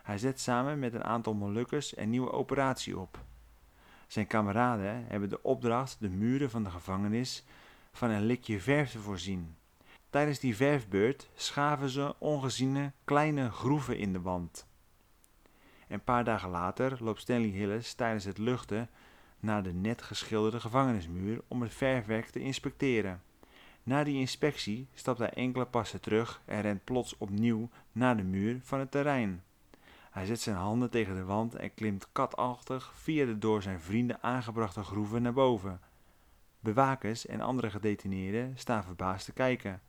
Hij 0.03 0.17
zet 0.17 0.39
samen 0.39 0.79
met 0.79 0.94
een 0.94 1.03
aantal 1.03 1.34
Molukkers 1.34 1.98
een 1.98 2.10
nieuwe 2.10 2.32
operatie 2.32 3.00
op. 3.00 3.25
Zijn 4.08 4.28
kameraden 4.28 5.06
hebben 5.08 5.30
de 5.30 5.44
opdracht 5.44 6.00
de 6.00 6.10
muren 6.10 6.50
van 6.50 6.64
de 6.64 6.70
gevangenis 6.70 7.46
van 7.92 8.10
een 8.10 8.26
likje 8.26 8.60
verf 8.60 8.92
te 8.92 9.00
voorzien. 9.00 9.56
Tijdens 10.10 10.40
die 10.40 10.56
verfbeurt 10.56 11.30
schaven 11.36 11.90
ze 11.90 12.16
ongeziene 12.18 12.92
kleine 13.04 13.52
groeven 13.52 13.98
in 13.98 14.14
de 14.14 14.22
wand. 14.22 14.68
Een 15.88 16.04
paar 16.04 16.24
dagen 16.24 16.50
later 16.50 16.98
loopt 17.04 17.22
Stanley 17.22 17.50
Hillis 17.50 17.94
tijdens 17.94 18.24
het 18.26 18.38
luchten 18.38 18.90
naar 19.40 19.64
de 19.64 19.74
net 19.74 20.02
geschilderde 20.02 20.60
gevangenismuur 20.60 21.42
om 21.48 21.62
het 21.62 21.74
verfwerk 21.74 22.30
te 22.30 22.40
inspecteren. 22.40 23.22
Na 23.84 24.04
die 24.04 24.20
inspectie 24.20 24.88
stapt 24.94 25.20
hij 25.20 25.30
enkele 25.30 25.66
passen 25.66 26.02
terug 26.02 26.42
en 26.46 26.62
rent 26.62 26.84
plots 26.84 27.18
opnieuw 27.18 27.70
naar 27.92 28.18
de 28.18 28.24
muur 28.24 28.60
van 28.64 28.80
het 28.80 28.92
terrein. 28.92 29.44
Hij 30.18 30.26
zet 30.26 30.42
zijn 30.42 30.56
handen 30.56 30.90
tegen 30.90 31.16
de 31.16 31.24
wand 31.24 31.56
en 31.56 31.74
klimt 31.74 32.08
katachtig 32.12 32.92
via 32.96 33.26
de 33.26 33.38
door 33.38 33.62
zijn 33.62 33.80
vrienden 33.80 34.24
aangebrachte 34.24 34.84
groeven 34.84 35.22
naar 35.22 35.34
boven. 35.34 35.82
Bewakers 36.60 37.26
en 37.26 37.42
andere 37.42 37.70
gedetineerden 37.70 38.58
staan 38.58 38.84
verbaasd 38.84 39.26
te 39.26 39.34
kijken. 39.34 39.82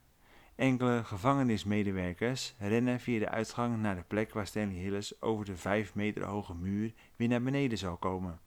Enkele 0.54 1.04
gevangenismedewerkers 1.04 2.54
rennen 2.58 3.00
via 3.00 3.18
de 3.18 3.28
uitgang 3.28 3.76
naar 3.76 3.94
de 3.94 4.02
plek 4.02 4.32
waar 4.32 4.46
Stanley 4.46 4.76
Hillis 4.76 5.22
over 5.22 5.44
de 5.44 5.56
vijf 5.56 5.94
meter 5.94 6.24
hoge 6.24 6.54
muur 6.54 6.94
weer 7.16 7.28
naar 7.28 7.42
beneden 7.42 7.78
zal 7.78 7.96
komen. 7.96 8.40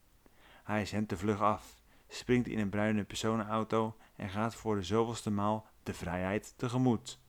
Hij 0.64 0.86
zendt 0.86 1.10
de 1.10 1.18
vlug 1.18 1.42
af, 1.42 1.76
springt 2.08 2.48
in 2.48 2.60
een 2.60 2.70
bruine 2.70 3.04
personenauto 3.04 3.96
en 4.16 4.30
gaat 4.30 4.56
voor 4.56 4.76
de 4.76 4.84
zoveelste 4.84 5.32
maal 5.32 5.68
de 5.84 5.94
vrijheid 5.94 6.54
tegemoet. 6.58 7.20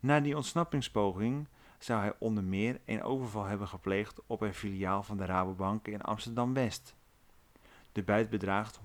Na 0.00 0.20
die 0.20 0.36
ontsnappingspoging 0.36 1.48
zou 1.78 2.00
hij 2.00 2.12
onder 2.18 2.44
meer 2.44 2.80
een 2.84 3.02
overval 3.02 3.44
hebben 3.44 3.68
gepleegd 3.68 4.20
op 4.26 4.40
een 4.40 4.54
filiaal 4.54 5.02
van 5.02 5.16
de 5.16 5.24
Rabobank 5.24 5.88
in 5.88 6.02
Amsterdam-West. 6.02 6.94
De 7.92 8.02
buit 8.02 8.30
bedraagt 8.30 8.80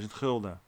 100.000 0.00 0.06
gulden. 0.06 0.60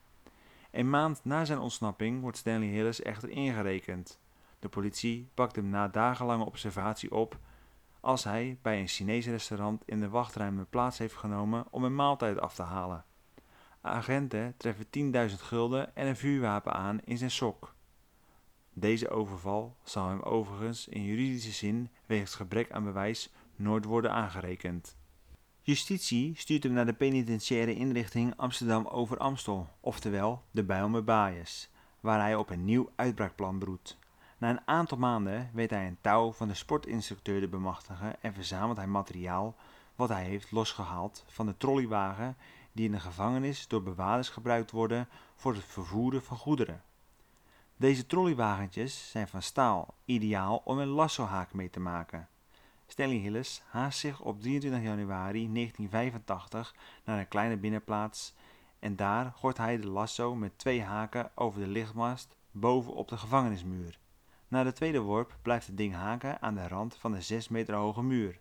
Een 0.71 0.89
maand 0.89 1.19
na 1.23 1.45
zijn 1.45 1.59
ontsnapping 1.59 2.21
wordt 2.21 2.37
Stanley 2.37 2.67
Hillis 2.67 3.01
echter 3.01 3.29
ingerekend. 3.29 4.19
De 4.59 4.69
politie 4.69 5.29
pakt 5.33 5.55
hem 5.55 5.69
na 5.69 5.87
dagenlange 5.87 6.45
observatie 6.45 7.11
op 7.11 7.37
als 7.99 8.23
hij 8.23 8.57
bij 8.61 8.79
een 8.79 8.87
Chinees 8.87 9.25
restaurant 9.25 9.83
in 9.85 9.99
de 9.99 10.09
wachtruimte 10.09 10.65
plaats 10.65 10.97
heeft 10.97 11.15
genomen 11.15 11.65
om 11.69 11.83
een 11.83 11.95
maaltijd 11.95 12.39
af 12.39 12.55
te 12.55 12.61
halen. 12.61 13.05
Agenten 13.81 14.53
treffen 14.57 14.85
10.000 15.29 15.35
gulden 15.35 15.95
en 15.95 16.07
een 16.07 16.15
vuurwapen 16.15 16.73
aan 16.73 16.99
in 17.03 17.17
zijn 17.17 17.31
sok. 17.31 17.75
Deze 18.73 19.09
overval 19.09 19.75
zal 19.83 20.07
hem 20.07 20.21
overigens 20.21 20.87
in 20.87 21.03
juridische 21.03 21.51
zin 21.51 21.89
wegens 22.05 22.35
gebrek 22.35 22.71
aan 22.71 22.83
bewijs 22.83 23.29
nooit 23.55 23.85
worden 23.85 24.11
aangerekend. 24.11 24.95
Justitie 25.61 26.33
stuurt 26.37 26.63
hem 26.63 26.73
naar 26.73 26.85
de 26.85 26.93
penitentiaire 26.93 27.75
inrichting 27.75 28.33
Amsterdam 28.37 28.87
over 28.87 29.17
Amstel, 29.17 29.69
oftewel 29.79 30.43
de 30.51 30.63
Bijlmer 30.63 31.03
Baaiers, 31.03 31.69
waar 31.99 32.19
hij 32.19 32.35
op 32.35 32.49
een 32.49 32.65
nieuw 32.65 32.89
uitbraakplan 32.95 33.59
broedt. 33.59 33.97
Na 34.37 34.49
een 34.49 34.67
aantal 34.67 34.97
maanden 34.97 35.49
weet 35.53 35.69
hij 35.69 35.87
een 35.87 35.97
touw 36.01 36.31
van 36.31 36.47
de 36.47 36.53
sportinstructeur 36.53 37.41
te 37.41 37.47
bemachtigen 37.47 38.21
en 38.21 38.33
verzamelt 38.33 38.77
hij 38.77 38.87
materiaal 38.87 39.55
wat 39.95 40.09
hij 40.09 40.23
heeft 40.23 40.51
losgehaald 40.51 41.25
van 41.27 41.45
de 41.45 41.57
trolleywagen 41.57 42.37
die 42.71 42.85
in 42.85 42.91
de 42.91 42.99
gevangenis 42.99 43.67
door 43.67 43.83
bewakers 43.83 44.29
gebruikt 44.29 44.71
worden 44.71 45.07
voor 45.35 45.53
het 45.53 45.63
vervoeren 45.63 46.23
van 46.23 46.37
goederen. 46.37 46.83
Deze 47.77 48.05
trolleywagentjes 48.05 49.11
zijn 49.11 49.27
van 49.27 49.41
staal, 49.41 49.93
ideaal 50.05 50.61
om 50.65 50.79
een 50.79 50.87
lassohaak 50.87 51.53
mee 51.53 51.69
te 51.69 51.79
maken. 51.79 52.27
Stanley 52.87 53.17
Hillis 53.17 53.61
haast 53.69 53.99
zich 53.99 54.21
op 54.21 54.41
23 54.41 54.81
januari 54.81 55.53
1985 55.53 56.75
naar 57.03 57.19
een 57.19 57.27
kleine 57.27 57.57
binnenplaats 57.57 58.33
en 58.79 58.95
daar 58.95 59.33
gooit 59.35 59.57
hij 59.57 59.77
de 59.77 59.87
lasso 59.87 60.35
met 60.35 60.57
twee 60.57 60.81
haken 60.81 61.31
over 61.35 61.59
de 61.59 61.67
lichtmast 61.67 62.35
boven 62.51 62.93
op 62.93 63.07
de 63.07 63.17
gevangenismuur. 63.17 63.99
Na 64.47 64.63
de 64.63 64.73
tweede 64.73 64.99
worp 64.99 65.37
blijft 65.41 65.67
het 65.67 65.77
ding 65.77 65.93
haken 65.93 66.41
aan 66.41 66.55
de 66.55 66.67
rand 66.67 66.95
van 66.95 67.11
de 67.11 67.21
6 67.21 67.47
meter 67.47 67.75
hoge 67.75 68.03
muur. 68.03 68.39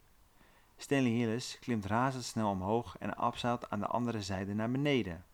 Stanley 0.76 1.10
Hillis 1.10 1.58
klimt 1.60 1.86
razendsnel 1.86 2.50
omhoog 2.50 2.96
en 2.98 3.16
abzeilt 3.16 3.70
aan 3.70 3.80
de 3.80 3.86
andere 3.86 4.22
zijde 4.22 4.54
naar 4.54 4.70
beneden. 4.70 5.24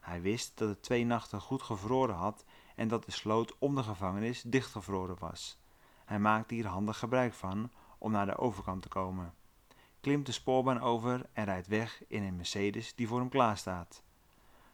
Hij 0.00 0.20
wist 0.20 0.58
dat 0.58 0.68
het 0.68 0.82
twee 0.82 1.06
nachten 1.06 1.40
goed 1.40 1.62
gevroren 1.62 2.14
had 2.14 2.44
en 2.74 2.88
dat 2.88 3.04
de 3.04 3.10
sloot 3.10 3.58
om 3.58 3.74
de 3.74 3.82
gevangenis 3.82 4.42
dichtgevroren 4.42 5.16
was. 5.18 5.58
Hij 6.04 6.18
maakte 6.18 6.54
hier 6.54 6.66
handig 6.66 6.98
gebruik 6.98 7.34
van 7.34 7.70
om 7.98 8.10
naar 8.10 8.26
de 8.26 8.36
overkant 8.36 8.82
te 8.82 8.88
komen, 8.88 9.34
klimt 10.00 10.26
de 10.26 10.32
spoorbaan 10.32 10.80
over 10.80 11.26
en 11.32 11.44
rijdt 11.44 11.66
weg 11.66 12.02
in 12.08 12.22
een 12.22 12.36
Mercedes 12.36 12.94
die 12.94 13.08
voor 13.08 13.18
hem 13.18 13.28
klaarstaat. 13.28 14.02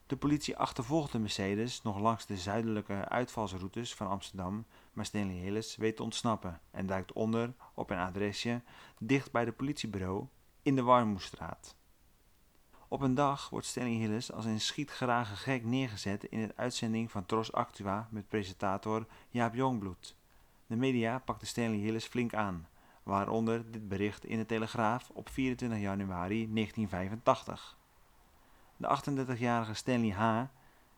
De 0.07 0.17
politie 0.17 0.57
achtervolgt 0.57 1.13
de 1.13 1.19
Mercedes 1.19 1.83
nog 1.83 1.99
langs 1.99 2.27
de 2.27 2.37
zuidelijke 2.37 3.09
uitvalsroutes 3.09 3.95
van 3.95 4.09
Amsterdam, 4.09 4.67
maar 4.93 5.05
Stanley 5.05 5.35
Hillis 5.35 5.77
weet 5.77 5.97
te 5.97 6.03
ontsnappen 6.03 6.61
en 6.71 6.87
duikt 6.87 7.13
onder 7.13 7.55
op 7.75 7.91
een 7.91 7.99
adresje 7.99 8.63
dicht 8.99 9.33
bij 9.33 9.45
het 9.45 9.57
politiebureau 9.57 10.27
in 10.63 10.77
de 10.77 10.83
Warmoestraat. 10.83 11.79
Op 12.93 13.01
een 13.01 13.15
dag 13.15 13.51
wordt 13.51 13.67
Stanley 13.67 13.93
Hillis 13.93 14.33
als 14.33 14.45
een 14.45 14.61
schietgerage 14.61 15.37
gek 15.37 15.65
neergezet 15.65 16.25
in 16.25 16.47
de 16.47 16.53
uitzending 16.57 17.11
van 17.11 17.27
Tros 17.27 17.53
Actua 17.53 18.09
met 18.11 18.29
presentator 18.29 19.07
Jaap 19.29 19.55
Jongbloed. 19.55 20.17
De 20.67 20.77
media 20.77 21.19
pakte 21.19 21.47
Stanley 21.47 21.79
Hillis 21.79 22.07
flink 22.07 22.35
aan, 22.35 22.69
waaronder 23.03 23.71
dit 23.71 23.89
bericht 23.89 24.25
in 24.25 24.39
de 24.39 24.47
Telegraaf 24.47 25.11
op 25.13 25.29
24 25.29 25.79
januari 25.79 26.53
1985. 26.53 27.77
De 28.77 29.01
38-jarige 29.37 29.75
Stanley 29.75 30.11
H., 30.11 30.45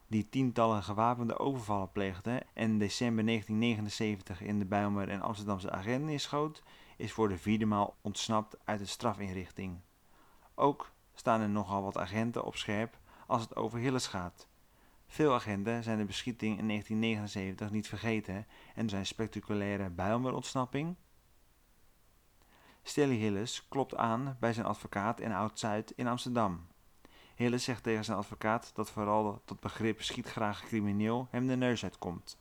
die 0.06 0.28
tientallen 0.28 0.82
gewapende 0.82 1.38
overvallen 1.38 1.92
pleegde 1.92 2.42
en 2.52 2.78
december 2.78 3.26
1979 3.26 4.40
in 4.40 4.58
de 4.58 4.66
Bijlmer 4.66 5.08
en 5.08 5.20
Amsterdamse 5.20 5.70
agenten 5.70 6.04
neerschoot, 6.04 6.62
is 6.96 7.12
voor 7.12 7.28
de 7.28 7.38
vierde 7.38 7.66
maal 7.66 7.96
ontsnapt 8.00 8.56
uit 8.64 8.78
de 8.78 8.86
strafinrichting. 8.86 9.80
Ook 10.54 10.90
staan 11.14 11.40
er 11.40 11.48
nogal 11.48 11.82
wat 11.82 11.98
agenten 11.98 12.44
op 12.44 12.56
scherp 12.56 12.98
als 13.26 13.42
het 13.42 13.56
over 13.56 13.78
Hilles 13.78 14.06
gaat. 14.06 14.46
Veel 15.06 15.34
agenten 15.34 15.82
zijn 15.82 15.98
de 15.98 16.04
beschieting 16.04 16.58
in 16.58 16.68
1979 16.68 17.70
niet 17.70 17.88
vergeten 17.88 18.46
en 18.74 18.88
zijn 18.88 19.06
spectaculaire 19.06 19.90
Bijlmer-ontsnapping. 19.90 20.96
Stanley 22.82 23.16
Hilles 23.16 23.68
klopt 23.68 23.96
aan 23.96 24.36
bij 24.40 24.52
zijn 24.52 24.66
advocaat 24.66 25.20
in 25.20 25.32
Oud-Zuid 25.32 25.90
in 25.90 26.06
Amsterdam. 26.06 26.66
Hilles 27.34 27.64
zegt 27.64 27.82
tegen 27.82 28.04
zijn 28.04 28.18
advocaat 28.18 28.70
dat 28.74 28.90
vooral 28.90 29.42
tot 29.44 29.60
begrip 29.60 30.02
schietgraag 30.02 30.64
crimineel 30.64 31.28
hem 31.30 31.46
de 31.46 31.56
neus 31.56 31.82
uitkomt. 31.82 32.38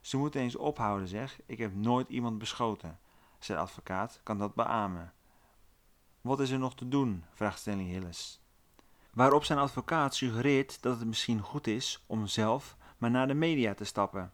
Ze 0.00 0.16
moeten 0.16 0.40
eens 0.40 0.56
ophouden, 0.56 1.08
zeg. 1.08 1.40
Ik 1.46 1.58
heb 1.58 1.74
nooit 1.74 2.08
iemand 2.08 2.38
beschoten. 2.38 2.98
Zijn 3.38 3.58
advocaat 3.58 4.20
kan 4.22 4.38
dat 4.38 4.54
beamen. 4.54 5.12
Wat 6.24 6.40
is 6.40 6.50
er 6.50 6.58
nog 6.58 6.74
te 6.74 6.88
doen? 6.88 7.24
vraagt 7.32 7.58
Stanley 7.58 7.84
Hillis. 7.84 8.40
Waarop 9.12 9.44
zijn 9.44 9.58
advocaat 9.58 10.14
suggereert 10.14 10.82
dat 10.82 10.98
het 10.98 11.06
misschien 11.06 11.40
goed 11.40 11.66
is 11.66 12.04
om 12.06 12.26
zelf 12.26 12.76
maar 12.98 13.10
naar 13.10 13.26
de 13.26 13.34
media 13.34 13.74
te 13.74 13.84
stappen. 13.84 14.32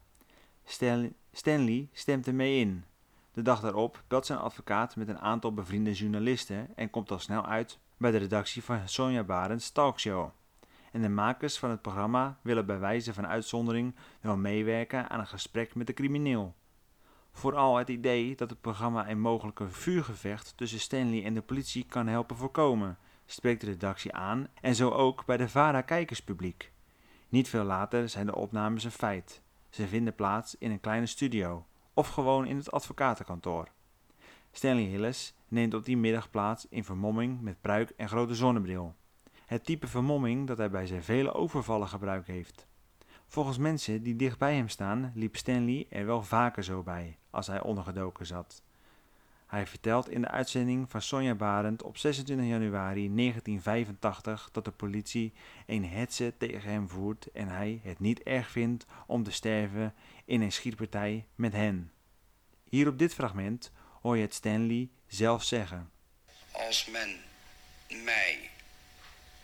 Stanley 1.32 1.88
stemt 1.92 2.26
ermee 2.26 2.60
in. 2.60 2.84
De 3.32 3.42
dag 3.42 3.60
daarop 3.60 4.02
belt 4.08 4.26
zijn 4.26 4.38
advocaat 4.38 4.96
met 4.96 5.08
een 5.08 5.18
aantal 5.18 5.54
bevriende 5.54 5.92
journalisten 5.92 6.76
en 6.76 6.90
komt 6.90 7.10
al 7.10 7.18
snel 7.18 7.46
uit 7.46 7.78
bij 7.96 8.10
de 8.10 8.18
redactie 8.18 8.64
van 8.64 8.88
Sonja 8.88 9.22
Barends 9.22 9.70
talkshow. 9.70 10.30
En 10.92 11.02
de 11.02 11.08
makers 11.08 11.58
van 11.58 11.70
het 11.70 11.82
programma 11.82 12.38
willen 12.42 12.66
bij 12.66 12.78
wijze 12.78 13.14
van 13.14 13.26
uitzondering 13.26 13.94
wel 14.20 14.36
meewerken 14.36 15.08
aan 15.08 15.20
een 15.20 15.26
gesprek 15.26 15.74
met 15.74 15.86
de 15.86 15.94
crimineel. 15.94 16.54
Vooral 17.32 17.76
het 17.76 17.88
idee 17.88 18.36
dat 18.36 18.50
het 18.50 18.60
programma 18.60 19.10
een 19.10 19.20
mogelijke 19.20 19.68
vuurgevecht 19.68 20.52
tussen 20.56 20.80
Stanley 20.80 21.24
en 21.24 21.34
de 21.34 21.42
politie 21.42 21.84
kan 21.84 22.06
helpen 22.06 22.36
voorkomen, 22.36 22.98
spreekt 23.26 23.60
de 23.60 23.66
redactie 23.66 24.12
aan 24.12 24.48
en 24.60 24.74
zo 24.74 24.90
ook 24.90 25.24
bij 25.24 25.36
de 25.36 25.48
VARA-kijkerspubliek. 25.48 26.72
Niet 27.28 27.48
veel 27.48 27.64
later 27.64 28.08
zijn 28.08 28.26
de 28.26 28.34
opnames 28.34 28.84
een 28.84 28.90
feit. 28.90 29.42
Ze 29.70 29.88
vinden 29.88 30.14
plaats 30.14 30.56
in 30.58 30.70
een 30.70 30.80
kleine 30.80 31.06
studio 31.06 31.66
of 31.94 32.08
gewoon 32.08 32.46
in 32.46 32.56
het 32.56 32.70
advocatenkantoor. 32.70 33.68
Stanley 34.52 34.84
Hillis 34.84 35.34
neemt 35.48 35.74
op 35.74 35.84
die 35.84 35.96
middag 35.96 36.30
plaats 36.30 36.66
in 36.68 36.84
vermomming 36.84 37.40
met 37.40 37.60
pruik 37.60 37.90
en 37.96 38.08
grote 38.08 38.34
zonnebril. 38.34 38.94
Het 39.46 39.64
type 39.64 39.86
vermomming 39.86 40.46
dat 40.46 40.58
hij 40.58 40.70
bij 40.70 40.86
zijn 40.86 41.02
vele 41.02 41.32
overvallen 41.32 41.88
gebruikt 41.88 42.26
heeft. 42.26 42.66
Volgens 43.32 43.58
mensen 43.58 44.02
die 44.02 44.16
dicht 44.16 44.38
bij 44.38 44.54
hem 44.54 44.68
staan, 44.68 45.12
liep 45.14 45.36
Stanley 45.36 45.86
er 45.90 46.06
wel 46.06 46.22
vaker 46.22 46.64
zo 46.64 46.82
bij 46.82 47.18
als 47.30 47.46
hij 47.46 47.60
ondergedoken 47.60 48.26
zat. 48.26 48.62
Hij 49.46 49.66
vertelt 49.66 50.08
in 50.08 50.20
de 50.20 50.28
uitzending 50.28 50.90
van 50.90 51.02
Sonja 51.02 51.34
Barend 51.34 51.82
op 51.82 51.96
26 51.96 52.46
januari 52.46 53.14
1985 53.14 54.48
dat 54.52 54.64
de 54.64 54.70
politie 54.70 55.32
een 55.66 55.84
hetze 55.84 56.34
tegen 56.38 56.70
hem 56.70 56.88
voert 56.88 57.26
en 57.32 57.48
hij 57.48 57.80
het 57.82 58.00
niet 58.00 58.22
erg 58.22 58.50
vindt 58.50 58.86
om 59.06 59.22
te 59.22 59.30
sterven 59.30 59.94
in 60.24 60.40
een 60.40 60.52
schietpartij 60.52 61.26
met 61.34 61.52
hen. 61.52 61.92
Hier 62.68 62.88
op 62.88 62.98
dit 62.98 63.14
fragment 63.14 63.72
hoor 64.02 64.16
je 64.16 64.22
het 64.22 64.34
Stanley 64.34 64.88
zelf 65.06 65.44
zeggen. 65.44 65.90
Als 66.52 66.86
men 66.86 67.20
mij 68.04 68.50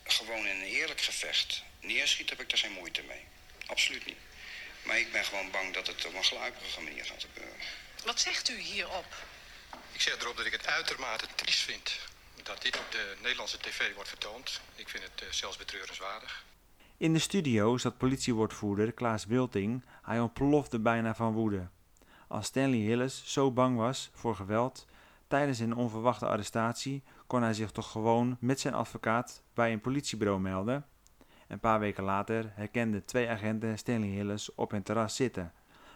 gewoon 0.04 0.46
in 0.46 0.56
een 0.56 0.62
eerlijk 0.62 1.00
gevecht 1.00 1.64
neerschiet, 1.80 2.30
heb 2.30 2.40
ik 2.40 2.48
daar 2.48 2.58
geen 2.58 2.72
moeite 2.72 3.02
mee. 3.08 3.34
Absoluut 3.66 4.06
niet. 4.06 4.16
Maar 4.84 4.98
ik 4.98 5.12
ben 5.12 5.24
gewoon 5.24 5.50
bang 5.50 5.74
dat 5.74 5.86
het 5.86 6.06
op 6.06 6.14
een 6.14 6.24
gluiperige 6.24 6.80
manier 6.80 7.04
gaat 7.04 7.26
gebeuren. 7.28 7.60
Wat 8.04 8.20
zegt 8.20 8.48
u 8.50 8.58
hierop? 8.58 9.26
Ik 9.92 10.00
zeg 10.00 10.20
erop 10.20 10.36
dat 10.36 10.46
ik 10.46 10.52
het 10.52 10.66
uitermate 10.66 11.26
triest 11.34 11.60
vind 11.60 11.98
dat 12.46 12.62
dit 12.62 12.78
op 12.78 12.86
de 12.90 13.16
Nederlandse 13.22 13.58
tv 13.58 13.94
wordt 13.94 14.08
vertoond. 14.08 14.60
Ik 14.74 14.88
vind 14.88 15.02
het 15.02 15.22
uh, 15.22 15.28
zelfs 15.30 15.56
betreurenswaardig. 15.56 16.44
In 16.96 17.12
de 17.12 17.18
studio 17.18 17.76
zat 17.78 17.98
politiewoordvoerder 17.98 18.92
Klaas 18.92 19.24
Wilting. 19.24 19.84
Hij 20.02 20.20
ontplofte 20.20 20.78
bijna 20.78 21.14
van 21.14 21.32
woede. 21.32 21.68
Als 22.28 22.46
Stanley 22.46 22.78
Hillis 22.78 23.22
zo 23.24 23.52
bang 23.52 23.76
was 23.76 24.10
voor 24.14 24.36
geweld 24.36 24.86
tijdens 25.28 25.58
een 25.58 25.74
onverwachte 25.74 26.26
arrestatie, 26.26 27.02
kon 27.26 27.42
hij 27.42 27.54
zich 27.54 27.70
toch 27.70 27.90
gewoon 27.90 28.36
met 28.40 28.60
zijn 28.60 28.74
advocaat 28.74 29.42
bij 29.54 29.72
een 29.72 29.80
politiebureau 29.80 30.40
melden. 30.40 30.86
Een 31.46 31.60
paar 31.60 31.80
weken 31.80 32.04
later 32.04 32.52
herkenden 32.54 33.04
twee 33.04 33.28
agenten 33.28 33.78
Stanley 33.78 34.08
Hillis 34.08 34.54
op 34.54 34.72
een 34.72 34.82
terras 34.82 35.16
zitten. 35.16 35.52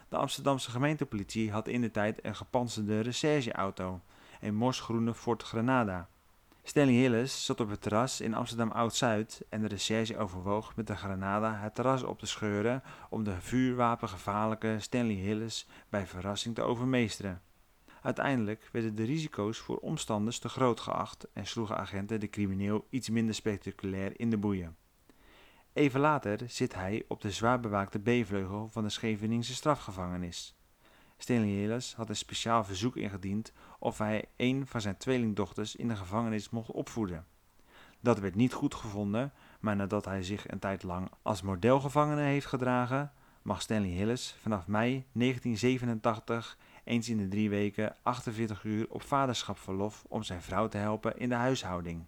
De 0.09 0.17
Amsterdamse 0.17 0.71
gemeentepolitie 0.71 1.51
had 1.53 1.69
in 1.69 1.81
de 1.81 1.91
tijd 1.91 2.25
een 2.25 2.37
gepantserde 2.37 3.01
rechercheauto, 3.01 4.01
een 4.41 4.55
mosgroene 4.55 5.15
Ford 5.15 5.43
Granada. 5.43 6.09
Stanley 6.63 6.95
Hillis 6.95 7.45
zat 7.45 7.61
op 7.61 7.71
het 7.71 7.83
terras 7.83 8.21
in 8.21 8.35
Amsterdam 8.35 8.71
Oud-Zuid 8.71 9.43
en 9.49 9.61
de 9.61 9.69
recherche 9.69 10.19
overwoog 10.19 10.77
met 10.77 10.87
de 10.87 10.97
Granada 10.97 11.55
het 11.55 11.75
terras 11.75 12.03
op 12.03 12.19
te 12.19 12.27
scheuren 12.27 12.83
om 13.09 13.25
de 13.25 13.41
vuurwapengevaarlijke 13.41 14.77
Stanley 14.79 15.15
Hillis 15.15 15.67
bij 15.89 16.07
verrassing 16.07 16.55
te 16.55 16.63
overmeesteren. 16.63 17.43
Uiteindelijk 18.03 18.69
werden 18.73 18.95
de 18.95 19.05
risico's 19.05 19.59
voor 19.59 19.77
omstanders 19.77 20.39
te 20.39 20.49
groot 20.49 20.81
geacht 20.81 21.27
en 21.33 21.47
sloegen 21.47 21.77
agenten 21.77 22.21
de 22.21 22.29
crimineel 22.29 22.87
iets 22.91 23.09
minder 23.09 23.35
spectaculair 23.35 24.21
in 24.21 24.31
de 24.31 24.39
boeien. 24.39 24.77
Even 25.81 26.01
later 26.01 26.39
zit 26.47 26.75
hij 26.75 27.05
op 27.09 27.21
de 27.21 27.31
zwaar 27.31 27.61
bewaakte 27.61 27.99
B-vleugel 27.99 28.69
van 28.71 28.83
de 28.83 28.89
Scheveningse 28.89 29.55
strafgevangenis. 29.55 30.55
Stanley 31.17 31.49
Hillis 31.49 31.95
had 31.95 32.09
een 32.09 32.17
speciaal 32.17 32.65
verzoek 32.65 32.97
ingediend 32.97 33.53
of 33.79 33.99
hij 33.99 34.25
een 34.37 34.67
van 34.67 34.81
zijn 34.81 34.97
tweelingdochters 34.97 35.77
in 35.77 35.89
de 35.89 35.97
gevangenis 35.97 36.51
mocht 36.51 36.71
opvoeden. 36.71 37.27
Dat 38.01 38.19
werd 38.19 38.35
niet 38.35 38.53
goed 38.53 38.75
gevonden, 38.75 39.33
maar 39.61 39.77
nadat 39.77 40.05
hij 40.05 40.23
zich 40.23 40.51
een 40.51 40.59
tijd 40.59 40.83
lang 40.83 41.09
als 41.23 41.43
modelgevangene 41.43 42.23
heeft 42.23 42.47
gedragen, 42.47 43.13
mag 43.43 43.63
Stanley 43.63 43.91
Hillis 43.91 44.37
vanaf 44.41 44.67
mei 44.67 45.07
1987 45.13 46.59
eens 46.85 47.09
in 47.09 47.17
de 47.17 47.29
drie 47.29 47.51
weken 47.51 47.97
48 48.03 48.65
uur 48.65 48.87
op 48.91 49.03
vaderschapverlof 49.03 50.05
om 50.09 50.23
zijn 50.23 50.43
vrouw 50.43 50.69
te 50.69 50.79
helpen 50.79 51.19
in 51.19 51.29
de 51.29 51.35
huishouding. 51.35 52.05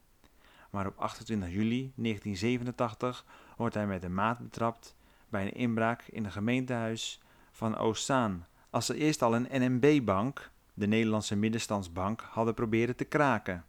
Maar 0.73 0.87
op 0.87 0.99
28 0.99 1.49
juli 1.49 1.93
1987 1.97 3.25
wordt 3.57 3.75
hij 3.75 3.87
met 3.87 4.03
een 4.03 4.15
maat 4.15 4.39
betrapt 4.39 4.95
bij 5.29 5.43
een 5.43 5.55
inbraak 5.55 6.03
in 6.03 6.25
het 6.25 6.33
gemeentehuis 6.33 7.21
van 7.51 7.77
Oostzaan, 7.77 8.47
als 8.71 8.87
ze 8.87 8.95
eerst 8.95 9.23
al 9.23 9.35
een 9.35 9.49
NMB-bank, 9.51 10.51
de 10.75 10.87
Nederlandse 10.87 11.37
middenstandsbank, 11.37 12.21
hadden 12.21 12.55
proberen 12.55 12.97
te 12.97 13.05
kraken. 13.05 13.65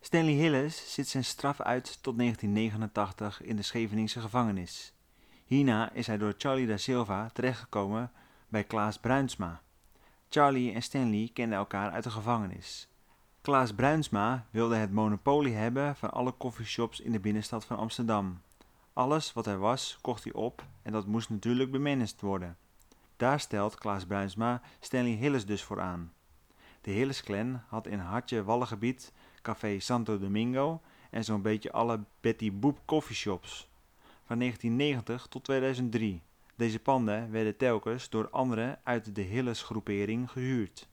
Stanley 0.00 0.32
Hillis 0.32 0.94
zit 0.94 1.08
zijn 1.08 1.24
straf 1.24 1.60
uit 1.60 2.02
tot 2.02 2.18
1989 2.18 3.42
in 3.42 3.56
de 3.56 3.62
Scheveningse 3.62 4.20
gevangenis. 4.20 4.94
Hierna 5.44 5.92
is 5.92 6.06
hij 6.06 6.18
door 6.18 6.34
Charlie 6.38 6.66
da 6.66 6.76
Silva 6.76 7.30
terechtgekomen 7.32 8.10
bij 8.48 8.64
Klaas 8.64 8.98
Bruinsma. 8.98 9.62
Charlie 10.28 10.72
en 10.72 10.82
Stanley 10.82 11.30
kenden 11.32 11.58
elkaar 11.58 11.90
uit 11.90 12.04
de 12.04 12.10
gevangenis. 12.10 12.88
Klaas 13.46 13.74
Bruinsma 13.74 14.46
wilde 14.50 14.76
het 14.76 14.92
monopolie 14.92 15.54
hebben 15.54 15.96
van 15.96 16.10
alle 16.10 16.34
coffeeshops 16.36 17.00
in 17.00 17.12
de 17.12 17.20
binnenstad 17.20 17.64
van 17.64 17.76
Amsterdam. 17.76 18.40
Alles 18.92 19.32
wat 19.32 19.46
er 19.46 19.58
was, 19.58 19.98
kocht 20.00 20.24
hij 20.24 20.32
op 20.32 20.64
en 20.82 20.92
dat 20.92 21.06
moest 21.06 21.30
natuurlijk 21.30 21.70
bemanaged 21.70 22.20
worden. 22.20 22.56
Daar 23.16 23.40
stelt 23.40 23.78
Klaas 23.78 24.06
Bruinsma 24.06 24.62
Stanley 24.80 25.12
Hillis 25.12 25.46
dus 25.46 25.62
voor 25.62 25.80
aan. 25.80 26.12
De 26.80 26.90
Hillis-clan 26.90 27.62
had 27.68 27.86
in 27.86 27.98
Hartje 27.98 28.44
Wallengebied 28.44 29.12
Café 29.42 29.78
Santo 29.80 30.18
Domingo 30.18 30.80
en 31.10 31.24
zo'n 31.24 31.42
beetje 31.42 31.72
alle 31.72 32.00
Betty 32.20 32.52
Boop 32.52 32.78
coffeeshops. 32.84 33.68
Van 34.24 34.38
1990 34.38 35.26
tot 35.26 35.44
2003. 35.44 36.22
Deze 36.56 36.78
panden 36.78 37.30
werden 37.30 37.56
telkens 37.56 38.08
door 38.08 38.30
anderen 38.30 38.78
uit 38.82 39.14
de 39.14 39.22
Hillis-groepering 39.22 40.30
gehuurd. 40.30 40.88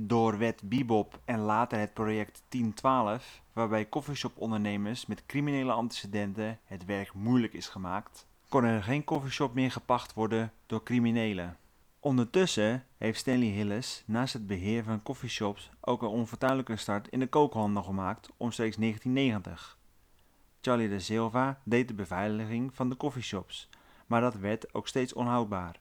Door 0.00 0.38
wet 0.38 0.68
Bibop 0.68 1.20
en 1.24 1.38
later 1.38 1.78
het 1.78 1.94
project 1.94 2.42
1012, 2.48 3.42
waarbij 3.52 3.88
coffeeshop-ondernemers 3.88 5.06
met 5.06 5.26
criminele 5.26 5.72
antecedenten 5.72 6.58
het 6.64 6.84
werk 6.84 7.14
moeilijk 7.14 7.52
is 7.52 7.68
gemaakt, 7.68 8.26
kon 8.48 8.64
er 8.64 8.82
geen 8.82 9.04
coffeeshop 9.04 9.54
meer 9.54 9.70
gepacht 9.70 10.14
worden 10.14 10.52
door 10.66 10.82
criminelen. 10.82 11.56
Ondertussen 12.00 12.84
heeft 12.98 13.18
Stanley 13.18 13.48
Hillis 13.48 14.02
naast 14.06 14.32
het 14.32 14.46
beheer 14.46 14.84
van 14.84 15.02
coffeeshops 15.02 15.70
ook 15.80 16.02
een 16.02 16.08
onvertuinlijke 16.08 16.76
start 16.76 17.08
in 17.08 17.18
de 17.18 17.28
kookhandel 17.28 17.82
gemaakt 17.82 18.30
omstreeks 18.36 18.76
1990. 18.76 19.78
Charlie 20.60 20.88
de 20.88 21.00
Silva 21.00 21.60
deed 21.64 21.88
de 21.88 21.94
beveiliging 21.94 22.74
van 22.74 22.88
de 22.88 22.96
coffeeshops, 22.96 23.68
maar 24.06 24.20
dat 24.20 24.34
werd 24.34 24.74
ook 24.74 24.88
steeds 24.88 25.12
onhoudbaar. 25.12 25.80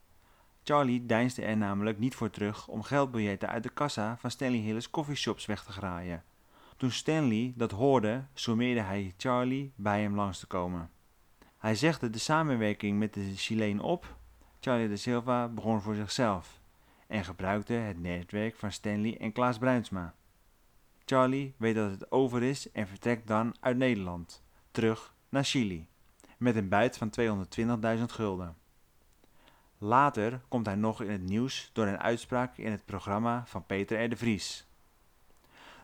Charlie 0.67 1.05
deinsde 1.05 1.41
er 1.41 1.57
namelijk 1.57 1.99
niet 1.99 2.15
voor 2.15 2.29
terug 2.29 2.67
om 2.67 2.83
geldbiljetten 2.83 3.49
uit 3.49 3.63
de 3.63 3.69
kassa 3.69 4.17
van 4.17 4.31
Stanley 4.31 4.59
Hillis 4.59 4.89
coffeeshops 4.89 5.45
weg 5.45 5.63
te 5.63 5.71
graaien. 5.71 6.23
Toen 6.77 6.91
Stanley 6.91 7.53
dat 7.55 7.71
hoorde, 7.71 8.23
sommeerde 8.33 8.81
hij 8.81 9.13
Charlie 9.17 9.71
bij 9.75 10.01
hem 10.01 10.15
langs 10.15 10.39
te 10.39 10.47
komen. 10.47 10.89
Hij 11.57 11.75
zegde 11.75 12.09
de 12.09 12.17
samenwerking 12.17 12.99
met 12.99 13.13
de 13.13 13.35
Chileen 13.35 13.79
op. 13.79 14.15
Charlie 14.59 14.87
de 14.87 14.97
Silva 14.97 15.47
begon 15.47 15.81
voor 15.81 15.95
zichzelf 15.95 16.59
en 17.07 17.23
gebruikte 17.23 17.73
het 17.73 17.99
netwerk 17.99 18.55
van 18.55 18.71
Stanley 18.71 19.17
en 19.17 19.31
Klaas 19.31 19.57
Bruinsma. 19.57 20.13
Charlie 21.05 21.53
weet 21.57 21.75
dat 21.75 21.91
het 21.91 22.11
over 22.11 22.43
is 22.43 22.71
en 22.71 22.87
vertrekt 22.87 23.27
dan 23.27 23.55
uit 23.59 23.77
Nederland, 23.77 24.43
terug 24.71 25.13
naar 25.29 25.43
Chili, 25.43 25.87
met 26.37 26.55
een 26.55 26.69
buit 26.69 26.97
van 26.97 27.09
220.000 27.97 28.03
gulden. 28.03 28.55
Later 29.77 30.41
komt 30.47 30.65
hij 30.65 30.75
nog 30.75 31.01
in 31.01 31.11
het 31.11 31.23
nieuws 31.23 31.69
door 31.73 31.87
een 31.87 31.99
uitspraak 31.99 32.57
in 32.57 32.71
het 32.71 32.85
programma 32.85 33.43
van 33.45 33.65
Peter 33.65 34.03
R. 34.03 34.09
de 34.09 34.15
Vries. 34.15 34.65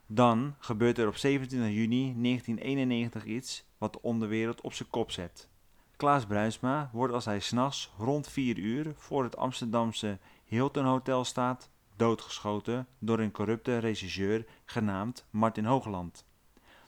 Dan 0.05 0.55
gebeurt 0.59 0.97
er 0.97 1.07
op 1.07 1.15
27 1.15 1.69
juni 1.69 2.15
1991 2.21 3.25
iets 3.25 3.65
wat 3.77 3.93
de 3.93 4.01
onderwereld 4.01 4.61
op 4.61 4.73
zijn 4.73 4.89
kop 4.89 5.11
zet. 5.11 5.47
Klaas 5.95 6.25
Bruinsma 6.25 6.89
wordt 6.93 7.13
als 7.13 7.25
hij 7.25 7.39
s'nachts 7.39 7.93
rond 7.97 8.27
4 8.27 8.57
uur 8.57 8.93
voor 8.95 9.23
het 9.23 9.37
Amsterdamse 9.37 10.17
Hilton 10.45 10.85
Hotel 10.85 11.23
staat, 11.23 11.69
doodgeschoten 11.95 12.87
door 12.99 13.19
een 13.19 13.31
corrupte 13.31 13.77
regisseur 13.77 14.45
genaamd 14.65 15.25
Martin 15.29 15.65
Hoogland. 15.65 16.25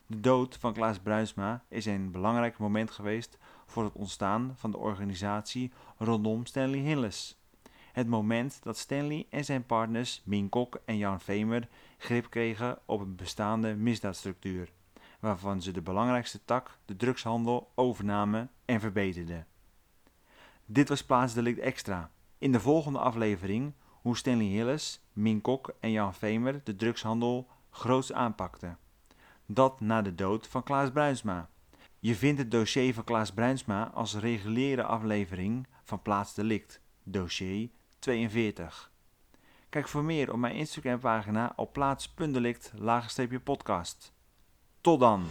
De 0.07 0.19
dood 0.19 0.57
van 0.57 0.73
Klaas 0.73 0.99
Bruinsma 0.99 1.63
is 1.67 1.85
een 1.85 2.11
belangrijk 2.11 2.57
moment 2.57 2.91
geweest 2.91 3.37
voor 3.65 3.83
het 3.83 3.93
ontstaan 3.93 4.53
van 4.55 4.71
de 4.71 4.77
organisatie 4.77 5.71
rondom 5.97 6.45
Stanley 6.45 6.79
Hilles. 6.79 7.39
Het 7.91 8.07
moment 8.07 8.59
dat 8.63 8.77
Stanley 8.77 9.27
en 9.29 9.45
zijn 9.45 9.65
partners 9.65 10.21
Mien 10.25 10.49
Kok 10.49 10.81
en 10.85 10.97
Jan 10.97 11.21
Vemer 11.21 11.67
grip 11.97 12.29
kregen 12.29 12.79
op 12.85 12.99
een 12.99 13.15
bestaande 13.15 13.75
misdaadstructuur, 13.75 14.71
waarvan 15.19 15.61
ze 15.61 15.71
de 15.71 15.81
belangrijkste 15.81 16.45
tak, 16.45 16.77
de 16.85 16.95
drugshandel, 16.95 17.71
overnamen 17.75 18.51
en 18.65 18.79
verbeterden. 18.79 19.47
Dit 20.65 20.89
was 20.89 21.03
Plaatsdelict 21.03 21.59
Extra. 21.59 22.11
In 22.37 22.51
de 22.51 22.59
volgende 22.59 22.99
aflevering 22.99 23.73
hoe 24.01 24.17
Stanley 24.17 24.45
Hilles, 24.45 25.01
Mien 25.13 25.41
Kok 25.41 25.75
en 25.79 25.91
Jan 25.91 26.13
Vemer 26.13 26.61
de 26.63 26.75
drugshandel 26.75 27.47
groots 27.69 28.13
aanpakten. 28.13 28.77
Dat 29.45 29.79
na 29.79 30.01
de 30.01 30.15
dood 30.15 30.47
van 30.47 30.63
Klaas 30.63 30.91
Bruinsma. 30.91 31.49
Je 32.05 32.15
vindt 32.15 32.39
het 32.39 32.51
dossier 32.51 32.93
van 32.93 33.03
Klaas 33.03 33.31
Bruinsma 33.31 33.91
als 33.93 34.15
reguliere 34.15 34.83
aflevering 34.83 35.67
van 35.83 36.01
Plaatsdelict, 36.01 36.81
dossier 37.03 37.69
42. 37.99 38.91
Kijk 39.69 39.87
voor 39.87 40.03
meer 40.03 40.31
op 40.31 40.37
mijn 40.37 40.55
Instagram 40.55 40.99
pagina 40.99 41.53
op 41.55 41.73
plaats.delict 41.73 42.73
podcast. 43.43 44.13
Tot 44.81 44.99
dan! 44.99 45.25